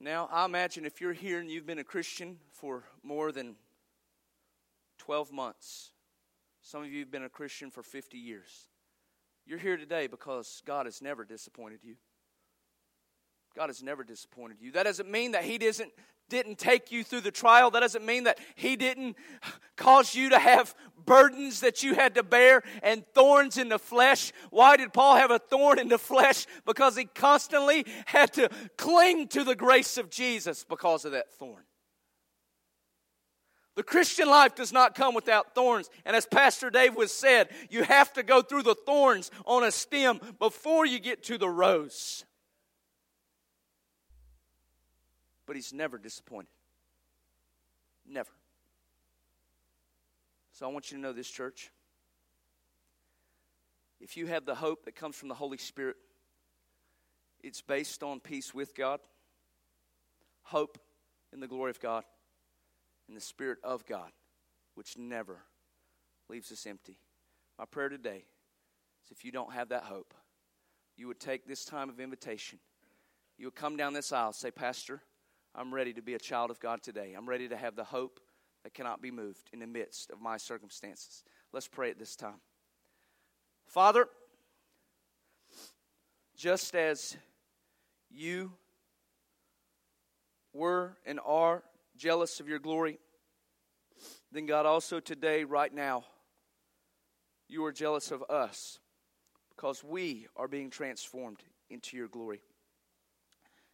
Now, 0.03 0.27
I 0.31 0.45
imagine 0.45 0.83
if 0.83 0.99
you're 0.99 1.13
here 1.13 1.39
and 1.39 1.47
you've 1.47 1.67
been 1.67 1.77
a 1.77 1.83
Christian 1.83 2.37
for 2.53 2.83
more 3.03 3.31
than 3.31 3.53
12 4.97 5.31
months, 5.31 5.91
some 6.63 6.81
of 6.81 6.91
you 6.91 7.01
have 7.01 7.11
been 7.11 7.23
a 7.23 7.29
Christian 7.29 7.69
for 7.69 7.83
50 7.83 8.17
years. 8.17 8.67
You're 9.45 9.59
here 9.59 9.77
today 9.77 10.07
because 10.07 10.63
God 10.65 10.87
has 10.87 11.03
never 11.03 11.23
disappointed 11.23 11.81
you. 11.83 11.97
God 13.55 13.67
has 13.67 13.83
never 13.83 14.03
disappointed 14.03 14.57
you. 14.59 14.71
That 14.71 14.83
doesn't 14.83 15.09
mean 15.09 15.33
that 15.33 15.43
He 15.43 15.59
doesn't, 15.59 15.91
didn't 16.31 16.57
take 16.57 16.91
you 16.91 17.03
through 17.03 17.21
the 17.21 17.29
trial. 17.29 17.69
That 17.69 17.81
doesn't 17.81 18.05
mean 18.05 18.23
that 18.23 18.39
He 18.55 18.75
didn't 18.75 19.15
cause 19.77 20.15
you 20.15 20.29
to 20.29 20.39
have 20.39 20.73
burdens 21.05 21.59
that 21.59 21.83
you 21.83 21.93
had 21.93 22.15
to 22.15 22.23
bear 22.23 22.63
and 22.81 23.05
thorns 23.13 23.57
in 23.57 23.69
the 23.69 23.77
flesh. 23.77 24.31
Why 24.49 24.77
did 24.77 24.93
Paul 24.93 25.17
have 25.17 25.31
a 25.31 25.39
thorn 25.39 25.77
in 25.77 25.89
the 25.89 25.97
flesh? 25.97 26.47
Because 26.65 26.95
he 26.95 27.05
constantly 27.05 27.85
had 28.05 28.33
to 28.33 28.49
cling 28.77 29.27
to 29.29 29.43
the 29.43 29.55
grace 29.55 29.97
of 29.97 30.09
Jesus 30.09 30.63
because 30.63 31.05
of 31.05 31.11
that 31.13 31.31
thorn. 31.33 31.63
The 33.75 33.83
Christian 33.83 34.27
life 34.27 34.53
does 34.53 34.71
not 34.71 34.95
come 34.95 35.15
without 35.15 35.55
thorns. 35.55 35.89
And 36.05 36.15
as 36.15 36.25
Pastor 36.25 36.69
Dave 36.69 36.95
was 36.95 37.11
said, 37.11 37.49
you 37.69 37.83
have 37.83 38.13
to 38.13 38.23
go 38.23 38.41
through 38.41 38.63
the 38.63 38.75
thorns 38.75 39.31
on 39.45 39.63
a 39.63 39.71
stem 39.71 40.19
before 40.39 40.85
you 40.85 40.99
get 40.99 41.23
to 41.23 41.37
the 41.37 41.49
rose. 41.49 42.25
But 45.51 45.57
he's 45.57 45.73
never 45.73 45.97
disappointed. 45.97 46.47
Never. 48.07 48.31
So 50.53 50.65
I 50.65 50.69
want 50.69 50.89
you 50.89 50.97
to 50.97 51.01
know 51.01 51.11
this, 51.11 51.29
church. 51.29 51.71
If 53.99 54.15
you 54.15 54.27
have 54.27 54.45
the 54.45 54.55
hope 54.55 54.85
that 54.85 54.95
comes 54.95 55.17
from 55.17 55.27
the 55.27 55.35
Holy 55.35 55.57
Spirit, 55.57 55.97
it's 57.43 57.59
based 57.59 58.01
on 58.01 58.21
peace 58.21 58.53
with 58.53 58.73
God, 58.73 59.01
hope 60.43 60.77
in 61.33 61.41
the 61.41 61.49
glory 61.49 61.71
of 61.71 61.81
God, 61.81 62.05
and 63.09 63.17
the 63.17 63.19
Spirit 63.19 63.57
of 63.61 63.85
God, 63.85 64.11
which 64.75 64.97
never 64.97 65.39
leaves 66.29 66.49
us 66.53 66.65
empty. 66.65 66.97
My 67.59 67.65
prayer 67.65 67.89
today 67.89 68.23
is 69.03 69.11
if 69.11 69.25
you 69.25 69.33
don't 69.33 69.51
have 69.51 69.67
that 69.67 69.83
hope, 69.83 70.13
you 70.95 71.09
would 71.09 71.19
take 71.19 71.45
this 71.45 71.65
time 71.65 71.89
of 71.89 71.99
invitation. 71.99 72.57
You 73.37 73.47
would 73.47 73.55
come 73.55 73.75
down 73.75 73.91
this 73.91 74.13
aisle, 74.13 74.31
say, 74.31 74.49
Pastor, 74.49 75.01
I'm 75.53 75.73
ready 75.73 75.93
to 75.93 76.01
be 76.01 76.13
a 76.13 76.19
child 76.19 76.49
of 76.49 76.59
God 76.59 76.81
today. 76.81 77.13
I'm 77.17 77.27
ready 77.27 77.49
to 77.49 77.57
have 77.57 77.75
the 77.75 77.83
hope 77.83 78.19
that 78.63 78.73
cannot 78.73 79.01
be 79.01 79.11
moved 79.11 79.49
in 79.51 79.59
the 79.59 79.67
midst 79.67 80.09
of 80.11 80.21
my 80.21 80.37
circumstances. 80.37 81.23
Let's 81.51 81.67
pray 81.67 81.89
at 81.89 81.99
this 81.99 82.15
time. 82.15 82.39
Father, 83.65 84.07
just 86.37 86.75
as 86.75 87.17
you 88.09 88.53
were 90.53 90.97
and 91.05 91.19
are 91.25 91.63
jealous 91.97 92.39
of 92.39 92.47
your 92.47 92.59
glory, 92.59 92.99
then 94.31 94.45
God 94.45 94.65
also 94.65 94.99
today, 94.99 95.43
right 95.43 95.73
now, 95.73 96.05
you 97.49 97.65
are 97.65 97.73
jealous 97.73 98.11
of 98.11 98.23
us 98.29 98.79
because 99.55 99.83
we 99.83 100.27
are 100.37 100.47
being 100.47 100.69
transformed 100.69 101.43
into 101.69 101.97
your 101.97 102.07
glory. 102.07 102.41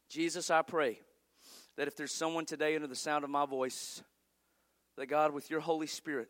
Jesus, 0.10 0.50
I 0.50 0.64
pray 0.64 1.02
that 1.78 1.88
if 1.88 1.96
there's 1.96 2.12
someone 2.12 2.46
today 2.46 2.76
under 2.76 2.88
the 2.88 2.96
sound 2.96 3.24
of 3.24 3.30
my 3.30 3.46
voice, 3.46 4.04
that 4.98 5.06
God, 5.06 5.34
with 5.34 5.50
your 5.50 5.60
Holy 5.60 5.88
Spirit, 5.88 6.30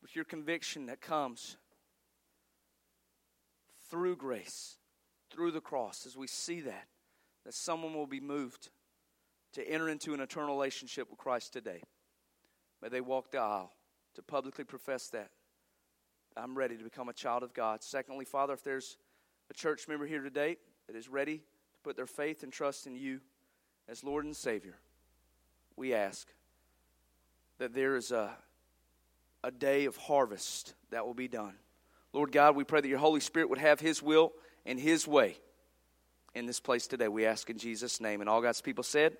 with 0.00 0.14
your 0.14 0.24
conviction 0.24 0.86
that 0.86 1.00
comes 1.00 1.56
through 3.90 4.16
grace, 4.16 4.78
through 5.30 5.50
the 5.50 5.60
cross, 5.60 6.06
as 6.06 6.16
we 6.16 6.28
see 6.28 6.60
that, 6.60 6.86
that 7.44 7.54
someone 7.54 7.94
will 7.94 8.06
be 8.06 8.20
moved 8.20 8.70
to 9.52 9.68
enter 9.68 9.88
into 9.88 10.14
an 10.14 10.20
eternal 10.20 10.54
relationship 10.54 11.10
with 11.10 11.18
Christ 11.18 11.52
today. 11.52 11.82
May 12.80 12.88
they 12.88 13.00
walk 13.00 13.32
the 13.32 13.38
aisle 13.38 13.72
to 14.14 14.22
publicly 14.22 14.64
profess 14.64 15.08
that. 15.08 15.30
I'm 16.36 16.56
ready 16.56 16.76
to 16.76 16.84
become 16.84 17.08
a 17.08 17.12
child 17.12 17.42
of 17.42 17.52
God. 17.52 17.82
Secondly, 17.82 18.24
Father, 18.24 18.54
if 18.54 18.62
there's 18.62 18.96
a 19.50 19.54
church 19.54 19.86
member 19.88 20.06
here 20.06 20.22
today 20.22 20.56
that 20.86 20.96
is 20.96 21.08
ready 21.08 21.38
to 21.38 21.80
put 21.82 21.96
their 21.96 22.06
faith 22.06 22.42
and 22.42 22.52
trust 22.52 22.86
in 22.86 22.96
you 22.96 23.20
as 23.88 24.04
Lord 24.04 24.24
and 24.24 24.36
Savior, 24.36 24.74
we 25.76 25.94
ask 25.94 26.28
that 27.58 27.74
there 27.74 27.96
is 27.96 28.10
a, 28.10 28.30
a 29.42 29.50
day 29.50 29.84
of 29.84 29.96
harvest 29.96 30.74
that 30.90 31.06
will 31.06 31.14
be 31.14 31.28
done. 31.28 31.54
Lord 32.12 32.32
God, 32.32 32.56
we 32.56 32.64
pray 32.64 32.80
that 32.80 32.88
your 32.88 32.98
Holy 32.98 33.20
Spirit 33.20 33.50
would 33.50 33.58
have 33.58 33.80
his 33.80 34.02
will 34.02 34.32
and 34.64 34.78
his 34.78 35.06
way 35.06 35.36
in 36.34 36.46
this 36.46 36.60
place 36.60 36.86
today. 36.86 37.08
We 37.08 37.26
ask 37.26 37.50
in 37.50 37.58
Jesus' 37.58 38.00
name. 38.00 38.20
And 38.20 38.30
all 38.30 38.40
God's 38.40 38.60
people 38.60 38.84
said, 38.84 39.16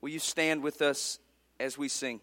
Will 0.00 0.10
you 0.10 0.18
stand 0.18 0.62
with 0.62 0.82
us 0.82 1.18
as 1.58 1.78
we 1.78 1.88
sing? 1.88 2.20